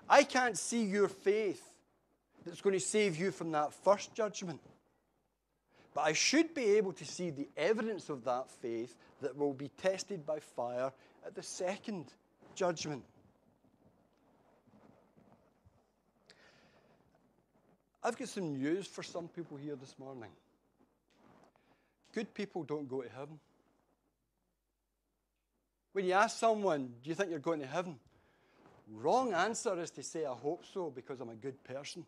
I 0.09 0.23
can't 0.23 0.57
see 0.57 0.83
your 0.83 1.07
faith. 1.07 1.63
that's 2.45 2.61
going 2.61 2.73
to 2.73 2.79
save 2.79 3.17
you 3.17 3.31
from 3.31 3.51
that 3.51 3.73
first 3.73 4.13
judgment. 4.15 4.59
But 5.93 6.01
I 6.01 6.13
should 6.13 6.53
be 6.53 6.77
able 6.77 6.93
to 6.93 7.05
see 7.05 7.29
the 7.29 7.47
evidence 7.57 8.09
of 8.09 8.23
that 8.25 8.49
faith 8.49 8.95
that 9.21 9.37
will 9.37 9.53
be 9.53 9.69
tested 9.81 10.25
by 10.25 10.39
fire 10.39 10.91
at 11.25 11.35
the 11.35 11.43
second 11.43 12.05
judgment. 12.55 13.03
I've 18.03 18.17
got 18.17 18.29
some 18.29 18.53
news 18.53 18.87
for 18.87 19.03
some 19.03 19.27
people 19.27 19.57
here 19.57 19.75
this 19.75 19.95
morning. 19.99 20.29
Good 22.13 22.33
people 22.33 22.63
don't 22.63 22.87
go 22.87 23.01
to 23.01 23.09
heaven. 23.09 23.39
When 25.93 26.05
you 26.05 26.13
ask 26.13 26.37
someone, 26.37 26.93
Do 27.03 27.09
you 27.09 27.15
think 27.15 27.29
you're 27.29 27.39
going 27.39 27.59
to 27.59 27.67
heaven? 27.67 27.99
Wrong 28.91 29.33
answer 29.33 29.79
is 29.79 29.91
to 29.91 30.03
say, 30.03 30.25
I 30.25 30.33
hope 30.33 30.63
so 30.73 30.89
because 30.89 31.19
I'm 31.19 31.29
a 31.29 31.35
good 31.35 31.63
person. 31.63 32.05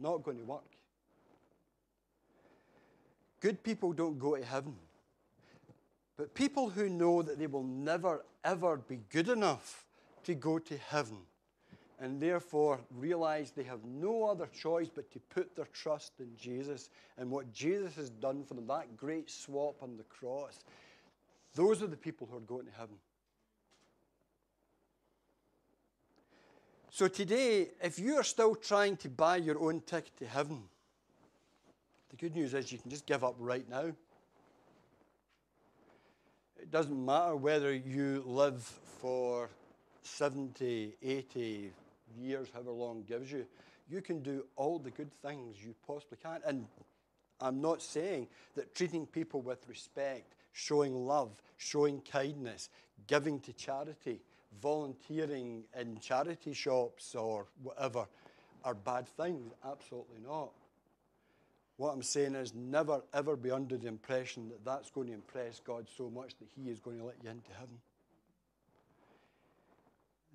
Not 0.00 0.22
going 0.22 0.38
to 0.38 0.44
work. 0.44 0.64
Good 3.40 3.62
people 3.62 3.92
don't 3.92 4.18
go 4.18 4.36
to 4.36 4.44
heaven. 4.44 4.74
But 6.16 6.34
people 6.34 6.68
who 6.68 6.88
know 6.88 7.22
that 7.22 7.38
they 7.38 7.46
will 7.46 7.62
never, 7.62 8.24
ever 8.44 8.76
be 8.76 8.98
good 9.10 9.28
enough 9.28 9.84
to 10.24 10.34
go 10.34 10.58
to 10.58 10.76
heaven 10.76 11.18
and 12.00 12.20
therefore 12.20 12.80
realize 12.94 13.50
they 13.50 13.64
have 13.64 13.84
no 13.84 14.24
other 14.24 14.46
choice 14.46 14.88
but 14.88 15.10
to 15.10 15.18
put 15.18 15.56
their 15.56 15.68
trust 15.72 16.12
in 16.20 16.28
Jesus 16.36 16.90
and 17.16 17.30
what 17.30 17.52
Jesus 17.52 17.96
has 17.96 18.10
done 18.10 18.44
for 18.44 18.54
them, 18.54 18.66
that 18.68 18.96
great 18.96 19.28
swap 19.28 19.82
on 19.82 19.96
the 19.96 20.04
cross, 20.04 20.60
those 21.54 21.82
are 21.82 21.88
the 21.88 21.96
people 21.96 22.28
who 22.30 22.36
are 22.36 22.40
going 22.40 22.66
to 22.66 22.72
heaven. 22.72 22.96
So 26.90 27.08
today, 27.08 27.68
if 27.82 27.98
you 27.98 28.16
are 28.16 28.24
still 28.24 28.54
trying 28.54 28.96
to 28.98 29.08
buy 29.08 29.36
your 29.36 29.60
own 29.60 29.80
ticket 29.80 30.16
to 30.18 30.26
heaven, 30.26 30.62
the 32.10 32.16
good 32.16 32.34
news 32.34 32.54
is 32.54 32.72
you 32.72 32.78
can 32.78 32.90
just 32.90 33.06
give 33.06 33.24
up 33.24 33.34
right 33.38 33.68
now. 33.68 33.92
It 36.60 36.70
doesn't 36.70 37.04
matter 37.04 37.36
whether 37.36 37.72
you 37.72 38.22
live 38.26 38.62
for 39.00 39.50
70, 40.02 40.94
80 41.02 41.70
years, 42.16 42.48
however 42.52 42.70
long 42.70 43.02
gives 43.02 43.30
you. 43.30 43.46
You 43.88 44.02
can 44.02 44.22
do 44.22 44.44
all 44.56 44.78
the 44.78 44.90
good 44.90 45.12
things 45.22 45.56
you 45.62 45.74
possibly 45.86 46.18
can. 46.22 46.40
And 46.44 46.66
I'm 47.40 47.60
not 47.60 47.82
saying 47.82 48.28
that 48.54 48.74
treating 48.74 49.06
people 49.06 49.40
with 49.40 49.66
respect, 49.68 50.34
showing 50.52 50.94
love, 50.94 51.30
showing 51.56 52.00
kindness, 52.00 52.68
giving 53.06 53.40
to 53.40 53.52
charity, 53.52 54.20
volunteering 54.60 55.64
in 55.78 55.98
charity 56.00 56.52
shops 56.52 57.14
or 57.14 57.46
whatever 57.62 58.06
are 58.64 58.74
bad 58.74 59.08
things. 59.08 59.52
Absolutely 59.64 60.18
not. 60.24 60.50
What 61.76 61.92
I'm 61.92 62.02
saying 62.02 62.34
is 62.34 62.54
never 62.54 63.02
ever 63.14 63.36
be 63.36 63.52
under 63.52 63.76
the 63.76 63.86
impression 63.86 64.48
that 64.48 64.64
that's 64.64 64.90
going 64.90 65.06
to 65.08 65.14
impress 65.14 65.60
God 65.60 65.86
so 65.96 66.10
much 66.10 66.36
that 66.38 66.48
He 66.56 66.70
is 66.70 66.80
going 66.80 66.98
to 66.98 67.04
let 67.04 67.22
you 67.22 67.30
into 67.30 67.52
heaven. 67.52 67.78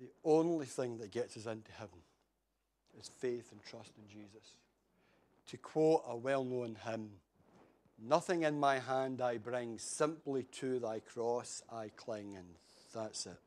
The 0.00 0.10
only 0.24 0.66
thing 0.66 0.98
that 0.98 1.10
gets 1.10 1.36
us 1.36 1.46
into 1.46 1.72
heaven 1.72 1.98
is 2.98 3.08
faith 3.08 3.50
and 3.52 3.62
trust 3.62 3.92
in 3.96 4.08
Jesus. 4.08 4.54
To 5.48 5.56
quote 5.56 6.02
a 6.08 6.16
well 6.16 6.44
known 6.44 6.76
hymn, 6.84 7.10
Nothing 8.02 8.42
in 8.42 8.58
my 8.58 8.80
hand 8.80 9.20
I 9.20 9.38
bring, 9.38 9.78
simply 9.78 10.44
to 10.54 10.78
thy 10.78 11.00
cross 11.00 11.62
I 11.72 11.90
cling, 11.96 12.36
and 12.36 12.46
that's 12.92 13.26
it. 13.26 13.38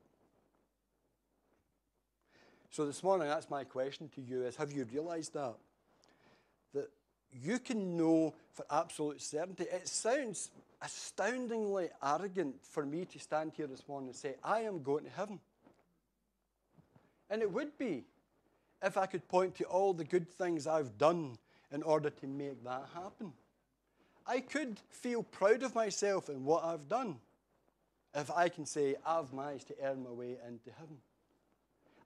So 2.71 2.85
this 2.85 3.03
morning, 3.03 3.27
that's 3.27 3.49
my 3.49 3.63
question 3.63 4.09
to 4.15 4.21
you 4.21 4.43
is 4.43 4.55
have 4.55 4.71
you 4.71 4.85
realized 4.85 5.33
that? 5.33 5.55
That 6.73 6.89
you 7.31 7.59
can 7.59 7.97
know 7.97 8.35
for 8.53 8.65
absolute 8.71 9.21
certainty. 9.21 9.63
It 9.63 9.87
sounds 9.87 10.51
astoundingly 10.81 11.89
arrogant 12.03 12.55
for 12.61 12.85
me 12.85 13.05
to 13.05 13.19
stand 13.19 13.53
here 13.55 13.67
this 13.67 13.87
morning 13.87 14.09
and 14.09 14.15
say, 14.15 14.35
I 14.43 14.61
am 14.61 14.83
going 14.83 15.05
to 15.05 15.09
heaven. 15.09 15.39
And 17.29 17.41
it 17.41 17.51
would 17.51 17.77
be 17.77 18.03
if 18.83 18.97
I 18.97 19.05
could 19.05 19.27
point 19.27 19.55
to 19.55 19.63
all 19.65 19.93
the 19.93 20.03
good 20.03 20.29
things 20.29 20.67
I've 20.67 20.97
done 20.97 21.37
in 21.71 21.83
order 21.83 22.09
to 22.09 22.27
make 22.27 22.63
that 22.63 22.85
happen. 22.93 23.33
I 24.25 24.39
could 24.41 24.79
feel 24.89 25.23
proud 25.23 25.63
of 25.63 25.73
myself 25.75 26.29
and 26.29 26.45
what 26.45 26.63
I've 26.63 26.87
done 26.87 27.17
if 28.15 28.31
I 28.31 28.49
can 28.49 28.65
say, 28.65 28.95
I've 29.05 29.31
managed 29.31 29.67
to 29.67 29.75
earn 29.83 30.03
my 30.03 30.09
way 30.09 30.37
into 30.47 30.71
heaven. 30.77 30.97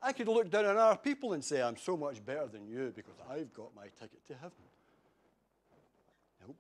I 0.02 0.12
could 0.14 0.28
look 0.28 0.50
down 0.50 0.66
on 0.66 0.78
other 0.78 0.98
people 0.98 1.34
and 1.34 1.44
say, 1.44 1.62
I'm 1.62 1.78
so 1.78 1.96
much 1.96 2.24
better 2.26 2.48
than 2.48 2.68
you 2.68 2.92
because 2.96 3.14
I've 3.30 3.54
got 3.54 3.76
my 3.76 3.84
ticket 4.00 4.26
to 4.28 4.34
heaven. 4.34 4.52
Nope. 6.46 6.56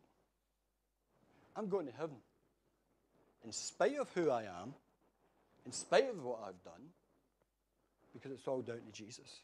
I'm 1.55 1.67
going 1.67 1.87
to 1.87 1.93
heaven. 1.93 2.17
In 3.43 3.51
spite 3.51 3.97
of 3.97 4.09
who 4.13 4.29
I 4.29 4.43
am, 4.43 4.73
in 5.65 5.71
spite 5.71 6.09
of 6.09 6.23
what 6.23 6.39
I've 6.45 6.63
done, 6.63 6.83
because 8.13 8.31
it's 8.31 8.47
all 8.47 8.61
down 8.61 8.81
to 8.85 8.91
Jesus. 8.91 9.41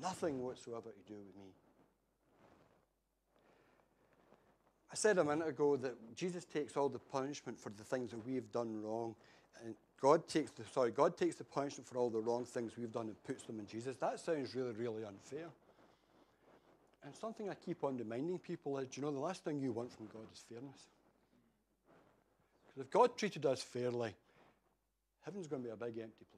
Nothing 0.00 0.42
whatsoever 0.42 0.90
to 0.90 1.12
do 1.12 1.18
with 1.18 1.36
me. 1.36 1.52
I 4.90 4.94
said 4.94 5.18
a 5.18 5.24
minute 5.24 5.48
ago 5.48 5.76
that 5.76 6.16
Jesus 6.16 6.44
takes 6.44 6.76
all 6.76 6.88
the 6.88 6.98
punishment 6.98 7.58
for 7.58 7.70
the 7.70 7.84
things 7.84 8.10
that 8.10 8.26
we've 8.26 8.50
done 8.50 8.82
wrong, 8.82 9.14
and 9.64 9.74
God 10.00 10.26
takes 10.28 10.50
the 10.52 10.64
sorry, 10.64 10.90
God 10.92 11.16
takes 11.16 11.36
the 11.36 11.44
punishment 11.44 11.86
for 11.86 11.98
all 11.98 12.08
the 12.08 12.20
wrong 12.20 12.44
things 12.44 12.72
we've 12.78 12.92
done 12.92 13.08
and 13.08 13.22
puts 13.24 13.42
them 13.44 13.58
in 13.58 13.66
Jesus. 13.66 13.96
That 13.96 14.18
sounds 14.18 14.54
really, 14.54 14.72
really 14.72 15.04
unfair. 15.04 15.48
And 17.04 17.14
something 17.14 17.48
I 17.48 17.54
keep 17.54 17.84
on 17.84 17.96
reminding 17.96 18.38
people 18.38 18.78
is, 18.78 18.96
you 18.96 19.02
know, 19.02 19.10
the 19.10 19.20
last 19.20 19.44
thing 19.44 19.60
you 19.60 19.72
want 19.72 19.92
from 19.92 20.06
God 20.06 20.26
is 20.32 20.44
fairness. 20.48 20.86
Because 22.66 22.82
if 22.82 22.90
God 22.90 23.16
treated 23.16 23.46
us 23.46 23.62
fairly, 23.62 24.14
heaven's 25.24 25.46
going 25.46 25.62
to 25.62 25.68
be 25.68 25.72
a 25.72 25.76
big 25.76 25.98
empty 25.98 26.24
place. 26.30 26.37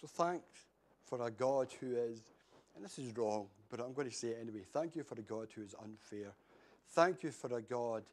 So 0.00 0.06
thanks 0.06 0.66
for 1.04 1.26
a 1.26 1.30
God 1.30 1.68
who 1.78 1.94
is, 1.94 2.22
and 2.74 2.84
this 2.84 2.98
is 2.98 3.14
wrong, 3.16 3.48
but 3.68 3.80
I'm 3.80 3.92
going 3.92 4.08
to 4.08 4.14
say 4.14 4.28
it 4.28 4.38
anyway. 4.40 4.64
Thank 4.72 4.96
you 4.96 5.02
for 5.02 5.14
a 5.14 5.22
God 5.22 5.48
who 5.54 5.62
is 5.62 5.74
unfair. 5.82 6.32
Thank 6.92 7.22
you 7.22 7.30
for 7.30 7.54
a 7.54 7.60
God 7.60 8.04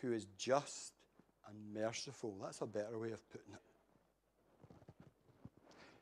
who 0.00 0.12
is 0.12 0.26
just 0.38 0.92
and 1.48 1.82
merciful. 1.82 2.34
That's 2.42 2.62
a 2.62 2.66
better 2.66 2.98
way 2.98 3.12
of 3.12 3.30
putting 3.30 3.52
it. 3.52 3.60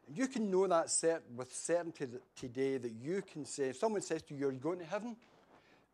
And 0.07 0.17
you 0.17 0.29
can 0.29 0.51
know 0.51 0.69
that 0.69 1.23
with 1.35 1.53
certainty 1.53 2.05
that 2.05 2.23
today 2.37 2.77
that 2.77 2.93
you 2.93 3.23
can 3.23 3.45
say, 3.45 3.71
if 3.71 3.77
someone 3.77 4.03
says 4.03 4.23
to 4.23 4.35
you, 4.35 4.41
You're 4.41 4.53
going 4.53 4.79
to 4.79 4.85
heaven? 4.85 5.17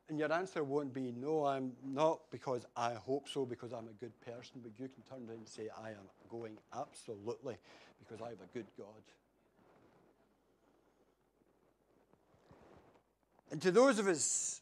And 0.09 0.19
your 0.19 0.33
answer 0.33 0.65
won't 0.65 0.95
be, 0.95 1.13
No, 1.13 1.45
I'm 1.45 1.73
not 1.85 2.21
because 2.31 2.65
I 2.77 2.95
hope 2.95 3.29
so, 3.29 3.45
because 3.45 3.73
I'm 3.73 3.89
a 3.89 4.01
good 4.01 4.19
person, 4.21 4.63
but 4.63 4.73
you 4.79 4.89
can 4.89 5.03
turn 5.03 5.29
around 5.29 5.39
and 5.39 5.49
say, 5.49 5.69
I 5.83 5.91
am 5.91 6.09
going 6.31 6.57
absolutely 6.75 7.57
because 7.99 8.23
I 8.23 8.31
have 8.31 8.41
a 8.41 8.53
good 8.55 8.67
God. 8.79 9.03
And 13.51 13.61
to 13.63 13.71
those 13.71 13.99
of 13.99 14.07
us 14.09 14.61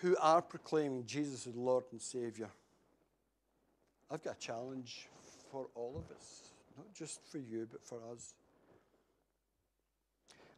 who 0.00 0.16
are 0.20 0.40
proclaiming 0.40 1.04
Jesus 1.04 1.46
as 1.46 1.54
Lord 1.54 1.84
and 1.92 2.00
Saviour, 2.00 2.48
I've 4.10 4.22
got 4.22 4.36
a 4.36 4.40
challenge 4.40 5.08
for 5.50 5.66
all 5.74 5.96
of 5.96 6.16
us, 6.16 6.50
not 6.76 6.92
just 6.94 7.20
for 7.30 7.38
you, 7.38 7.68
but 7.70 7.84
for 7.84 7.98
us. 8.12 8.34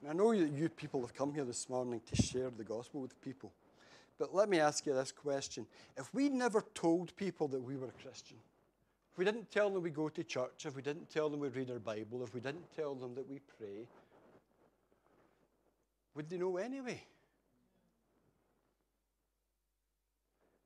And 0.00 0.10
I 0.10 0.14
know 0.14 0.34
that 0.34 0.50
you 0.50 0.68
people 0.68 1.00
have 1.02 1.14
come 1.14 1.32
here 1.32 1.44
this 1.44 1.68
morning 1.68 2.00
to 2.12 2.22
share 2.22 2.50
the 2.50 2.64
gospel 2.64 3.00
with 3.00 3.20
people. 3.22 3.52
But 4.18 4.34
let 4.34 4.48
me 4.48 4.60
ask 4.60 4.86
you 4.86 4.94
this 4.94 5.12
question. 5.12 5.66
If 5.96 6.12
we 6.14 6.28
never 6.28 6.64
told 6.74 7.14
people 7.16 7.48
that 7.48 7.60
we 7.60 7.76
were 7.76 7.88
a 7.88 8.02
Christian, 8.02 8.36
if 9.12 9.18
we 9.18 9.24
didn't 9.24 9.50
tell 9.50 9.68
them 9.68 9.82
we 9.82 9.90
go 9.90 10.08
to 10.08 10.24
church, 10.24 10.64
if 10.64 10.76
we 10.76 10.82
didn't 10.82 11.10
tell 11.10 11.28
them 11.28 11.40
we 11.40 11.48
read 11.48 11.70
our 11.70 11.78
Bible, 11.78 12.22
if 12.22 12.32
we 12.32 12.40
didn't 12.40 12.72
tell 12.74 12.94
them 12.94 13.14
that 13.14 13.28
we 13.28 13.40
pray, 13.58 13.86
would 16.14 16.28
they 16.30 16.38
know 16.38 16.56
anyway? 16.56 17.02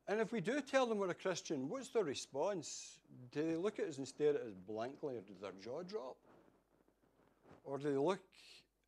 And 0.09 0.21
if 0.21 0.33
we 0.33 0.41
do 0.41 0.61
tell 0.61 0.87
them 0.87 0.99
we're 0.99 1.11
a 1.11 1.15
Christian, 1.15 1.69
what's 1.69 1.89
their 1.89 2.05
response? 2.05 2.99
Do 3.33 3.43
they 3.45 3.57
look 3.57 3.81
at 3.81 3.87
us 3.87 3.99
and 3.99 4.07
stare 4.07 4.31
at 4.31 4.43
us 4.43 4.55
blankly, 4.69 5.17
or 5.17 5.21
do 5.21 5.35
their 5.41 5.53
jaw 5.63 5.83
drop? 5.83 6.17
Or 7.65 7.79
do 7.79 7.91
they 7.91 7.99
look 7.99 8.21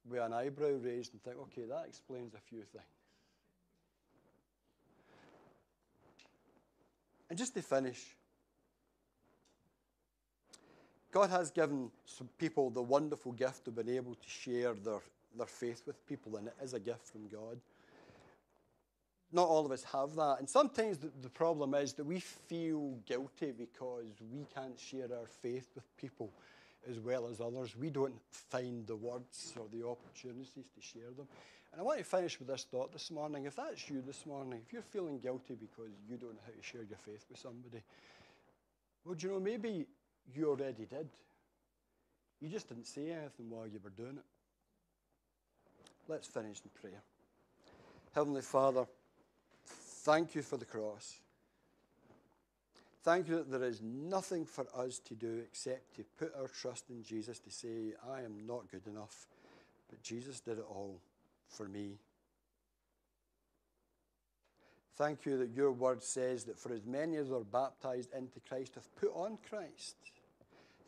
with 0.08 0.20
an 0.20 0.32
eyebrow 0.32 0.78
raised 0.80 1.12
and 1.14 1.22
think, 1.22 1.36
okay, 1.38 1.64
that 1.68 1.86
explains 1.88 2.34
a 2.34 2.38
few 2.38 2.62
things? 2.62 2.84
And 7.28 7.38
just 7.38 7.54
to 7.54 7.62
finish, 7.62 8.16
God 11.12 11.30
has 11.30 11.50
given 11.50 11.90
some 12.06 12.28
people 12.38 12.70
the 12.70 12.82
wonderful 12.82 13.32
gift 13.32 13.68
of 13.68 13.76
being 13.76 13.96
able 13.96 14.14
to 14.14 14.28
share 14.28 14.74
their, 14.74 15.00
their 15.36 15.46
faith 15.46 15.82
with 15.86 16.06
people, 16.06 16.36
and 16.36 16.48
it 16.48 16.54
is 16.62 16.74
a 16.74 16.80
gift 16.80 17.06
from 17.06 17.28
God. 17.28 17.58
Not 19.30 19.46
all 19.46 19.66
of 19.66 19.72
us 19.72 19.84
have 19.84 20.14
that. 20.14 20.36
And 20.38 20.48
sometimes 20.48 20.98
the, 20.98 21.10
the 21.20 21.28
problem 21.28 21.74
is 21.74 21.92
that 21.94 22.04
we 22.04 22.20
feel 22.20 22.98
guilty 23.04 23.52
because 23.52 24.06
we 24.32 24.46
can't 24.54 24.78
share 24.78 25.04
our 25.04 25.26
faith 25.26 25.68
with 25.74 25.84
people. 25.98 26.32
as 26.88 26.98
well 26.98 27.28
as 27.28 27.40
others. 27.40 27.76
We 27.76 27.90
don't 27.90 28.20
find 28.30 28.86
the 28.86 28.96
words 28.96 29.54
or 29.58 29.66
the 29.72 29.86
opportunities 29.86 30.68
to 30.74 30.80
share 30.80 31.10
them. 31.16 31.26
And 31.72 31.80
I 31.80 31.84
want 31.84 31.98
to 31.98 32.04
finish 32.04 32.38
with 32.38 32.48
this 32.48 32.64
thought 32.64 32.92
this 32.92 33.10
morning. 33.10 33.44
If 33.44 33.56
that's 33.56 33.88
you 33.88 34.02
this 34.06 34.24
morning, 34.26 34.60
if 34.66 34.72
you're 34.72 34.82
feeling 34.82 35.18
guilty 35.18 35.54
because 35.54 35.92
you 36.08 36.16
don't 36.16 36.34
know 36.34 36.40
how 36.44 36.52
to 36.52 36.62
share 36.62 36.82
your 36.82 36.98
faith 36.98 37.26
with 37.28 37.38
somebody, 37.38 37.82
well, 39.04 39.16
you 39.18 39.28
know, 39.30 39.40
maybe 39.40 39.86
you 40.34 40.48
already 40.48 40.86
did. 40.86 41.08
You 42.40 42.48
just 42.48 42.68
didn't 42.68 42.86
say 42.86 43.10
anything 43.10 43.50
while 43.50 43.66
you 43.66 43.80
were 43.82 43.90
doing 43.90 44.16
it. 44.16 44.24
Let's 46.08 46.26
finish 46.26 46.60
in 46.64 46.70
prayer. 46.80 47.02
Heavenly 48.14 48.42
Father, 48.42 48.86
thank 49.66 50.34
you 50.34 50.42
for 50.42 50.56
the 50.56 50.64
cross. 50.64 51.20
Thank 53.02 53.28
you 53.28 53.36
that 53.36 53.50
there 53.50 53.68
is 53.68 53.80
nothing 53.82 54.44
for 54.44 54.66
us 54.76 54.98
to 55.00 55.14
do 55.14 55.42
except 55.44 55.96
to 55.96 56.04
put 56.18 56.32
our 56.38 56.48
trust 56.48 56.90
in 56.90 57.02
Jesus 57.02 57.38
to 57.40 57.50
say, 57.50 57.94
I 58.10 58.22
am 58.22 58.46
not 58.46 58.70
good 58.70 58.86
enough, 58.86 59.26
but 59.88 60.02
Jesus 60.02 60.40
did 60.40 60.58
it 60.58 60.64
all 60.68 61.00
for 61.48 61.68
me. 61.68 61.98
Thank 64.96 65.26
you 65.26 65.38
that 65.38 65.50
your 65.50 65.70
word 65.70 66.02
says 66.02 66.44
that 66.44 66.58
for 66.58 66.72
as 66.72 66.84
many 66.84 67.16
as 67.16 67.30
are 67.30 67.44
baptized 67.44 68.12
into 68.12 68.40
Christ 68.48 68.74
have 68.74 68.96
put 68.96 69.12
on 69.14 69.38
Christ. 69.48 69.94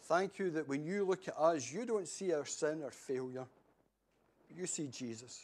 Thank 0.02 0.38
you 0.40 0.50
that 0.50 0.68
when 0.68 0.84
you 0.84 1.04
look 1.04 1.28
at 1.28 1.38
us, 1.38 1.72
you 1.72 1.84
don't 1.84 2.08
see 2.08 2.32
our 2.32 2.44
sin 2.44 2.82
or 2.82 2.90
failure, 2.90 3.46
you 4.56 4.66
see 4.66 4.88
Jesus. 4.88 5.40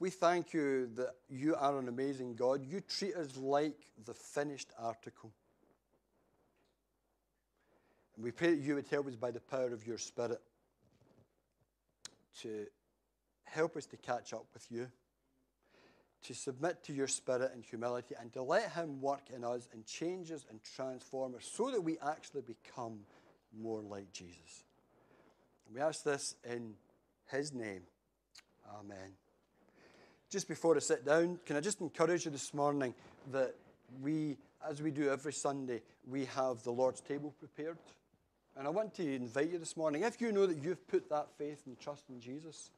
We 0.00 0.10
thank 0.10 0.52
you 0.52 0.90
that 0.96 1.14
you 1.30 1.54
are 1.54 1.78
an 1.78 1.86
amazing 1.86 2.34
God. 2.34 2.66
You 2.68 2.80
treat 2.80 3.14
us 3.14 3.36
like 3.36 3.78
the 4.04 4.12
finished 4.12 4.68
article. 4.76 5.30
And 8.16 8.24
we 8.24 8.32
pray 8.32 8.56
that 8.56 8.60
you 8.60 8.74
would 8.74 8.88
help 8.88 9.06
us 9.06 9.14
by 9.14 9.30
the 9.30 9.40
power 9.40 9.72
of 9.72 9.86
your 9.86 9.98
Spirit 9.98 10.40
to 12.40 12.66
help 13.54 13.76
us 13.76 13.86
to 13.86 13.96
catch 13.96 14.32
up 14.32 14.46
with 14.52 14.66
you, 14.70 14.88
to 16.24 16.34
submit 16.34 16.82
to 16.84 16.92
your 16.92 17.08
Spirit 17.08 17.52
in 17.54 17.62
humility, 17.62 18.14
and 18.20 18.32
to 18.32 18.42
let 18.42 18.72
Him 18.72 19.00
work 19.00 19.22
in 19.34 19.44
us 19.44 19.68
and 19.72 19.86
change 19.86 20.30
us 20.30 20.44
and 20.50 20.60
transform 20.76 21.34
us 21.34 21.48
so 21.50 21.70
that 21.70 21.80
we 21.80 21.98
actually 22.06 22.42
become 22.42 23.00
more 23.56 23.80
like 23.80 24.12
Jesus. 24.12 24.64
And 25.66 25.76
we 25.76 25.80
ask 25.80 26.02
this 26.02 26.34
in 26.44 26.74
His 27.30 27.52
name. 27.52 27.82
Amen 28.78 29.12
just 30.34 30.48
before 30.48 30.74
I 30.74 30.80
sit 30.80 31.06
down, 31.06 31.38
can 31.46 31.54
I 31.54 31.60
just 31.60 31.80
encourage 31.80 32.24
you 32.24 32.32
this 32.32 32.52
morning 32.52 32.92
that 33.30 33.54
we, 34.02 34.36
as 34.68 34.82
we 34.82 34.90
do 34.90 35.08
every 35.08 35.32
Sunday, 35.32 35.80
we 36.08 36.24
have 36.24 36.60
the 36.64 36.72
Lord's 36.72 37.00
table 37.00 37.32
prepared. 37.38 37.78
And 38.56 38.66
I 38.66 38.70
want 38.70 38.94
to 38.94 39.14
invite 39.14 39.52
you 39.52 39.58
this 39.58 39.76
morning, 39.76 40.02
if 40.02 40.20
you 40.20 40.32
know 40.32 40.46
that 40.46 40.56
you've 40.56 40.88
put 40.88 41.08
that 41.10 41.28
faith 41.38 41.62
and 41.66 41.78
trust 41.78 42.06
in 42.08 42.18
Jesus, 42.18 42.70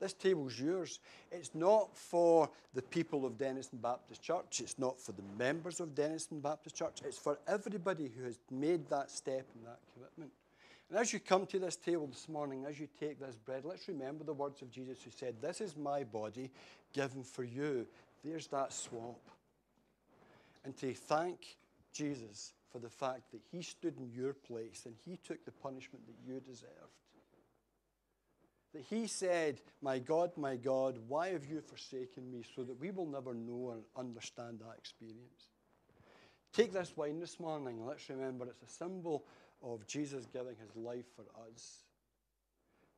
this 0.00 0.12
table's 0.14 0.58
yours. 0.58 0.98
It's 1.30 1.54
not 1.54 1.96
for 1.96 2.50
the 2.74 2.82
people 2.82 3.26
of 3.26 3.34
Dennistoun 3.34 3.80
Baptist 3.82 4.22
Church. 4.22 4.60
It's 4.60 4.78
not 4.78 4.98
for 4.98 5.12
the 5.12 5.22
members 5.38 5.80
of 5.80 5.90
Dennistoun 5.94 6.42
Baptist 6.42 6.74
Church. 6.74 7.00
It's 7.04 7.18
for 7.18 7.38
everybody 7.46 8.10
who 8.16 8.24
has 8.24 8.38
made 8.50 8.88
that 8.88 9.10
step 9.10 9.46
and 9.54 9.66
that 9.66 9.78
commitment. 9.94 10.32
And 10.88 10.98
as 10.98 11.12
you 11.12 11.20
come 11.20 11.46
to 11.46 11.58
this 11.58 11.76
table 11.76 12.08
this 12.08 12.28
morning, 12.28 12.64
as 12.66 12.80
you 12.80 12.88
take 12.98 13.20
this 13.20 13.36
bread, 13.36 13.64
let's 13.64 13.86
remember 13.86 14.24
the 14.24 14.32
words 14.32 14.60
of 14.62 14.70
Jesus 14.70 14.98
who 15.04 15.10
said, 15.10 15.36
This 15.40 15.60
is 15.60 15.76
my 15.76 16.02
body 16.02 16.50
given 16.92 17.22
for 17.22 17.44
you. 17.44 17.86
There's 18.24 18.48
that 18.48 18.72
swap. 18.72 19.20
And 20.64 20.76
to 20.78 20.92
thank 20.92 21.56
Jesus 21.92 22.54
for 22.72 22.78
the 22.78 22.88
fact 22.88 23.30
that 23.32 23.40
he 23.50 23.62
stood 23.62 23.96
in 23.98 24.10
your 24.12 24.32
place 24.32 24.82
and 24.86 24.94
he 25.04 25.18
took 25.26 25.44
the 25.44 25.52
punishment 25.52 26.04
that 26.06 26.16
you 26.26 26.40
deserved. 26.40 26.70
That 28.72 28.82
he 28.88 29.06
said, 29.06 29.60
My 29.82 29.98
God, 29.98 30.30
my 30.36 30.56
God, 30.56 30.98
why 31.08 31.30
have 31.30 31.44
you 31.46 31.60
forsaken 31.60 32.30
me? 32.30 32.44
So 32.54 32.62
that 32.62 32.80
we 32.80 32.90
will 32.90 33.06
never 33.06 33.34
know 33.34 33.72
and 33.72 33.82
understand 33.96 34.60
that 34.60 34.78
experience. 34.78 35.48
Take 36.52 36.72
this 36.72 36.92
wine 36.96 37.20
this 37.20 37.38
morning 37.38 37.86
let's 37.86 38.08
remember 38.10 38.44
it's 38.46 38.62
a 38.62 38.74
symbol 38.74 39.24
of 39.62 39.86
Jesus 39.86 40.26
giving 40.32 40.56
his 40.60 40.74
life 40.74 41.04
for 41.14 41.24
us. 41.48 41.84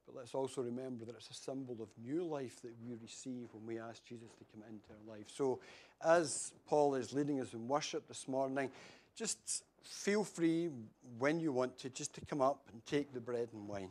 But 0.07 0.17
let's 0.17 0.35
also 0.35 0.63
remember 0.63 1.05
that 1.05 1.15
it's 1.15 1.31
a 1.31 1.35
symbol 1.35 1.77
of 1.81 1.89
new 2.03 2.25
life 2.25 2.61
that 2.63 2.73
we 2.85 2.95
receive 3.01 3.49
when 3.53 3.67
we 3.67 3.79
ask 3.79 4.05
Jesus 4.05 4.31
to 4.39 4.45
come 4.53 4.63
into 4.69 4.89
our 4.91 5.17
life. 5.17 5.27
So, 5.29 5.61
as 6.05 6.53
Paul 6.67 6.97
is 6.97 7.13
leading 7.13 7.41
us 7.41 7.53
in 7.53 7.69
worship 7.69 8.09
this 8.09 8.27
morning, 8.27 8.71
just 9.15 9.65
feel 9.83 10.25
free 10.25 10.71
when 11.19 11.39
you 11.39 11.53
want 11.53 11.79
to 11.79 11.91
just 11.91 12.15
to 12.15 12.21
come 12.25 12.41
up 12.41 12.69
and 12.73 12.85
take 12.87 13.13
the 13.13 13.21
bread 13.21 13.49
and 13.53 13.69
wine. 13.69 13.91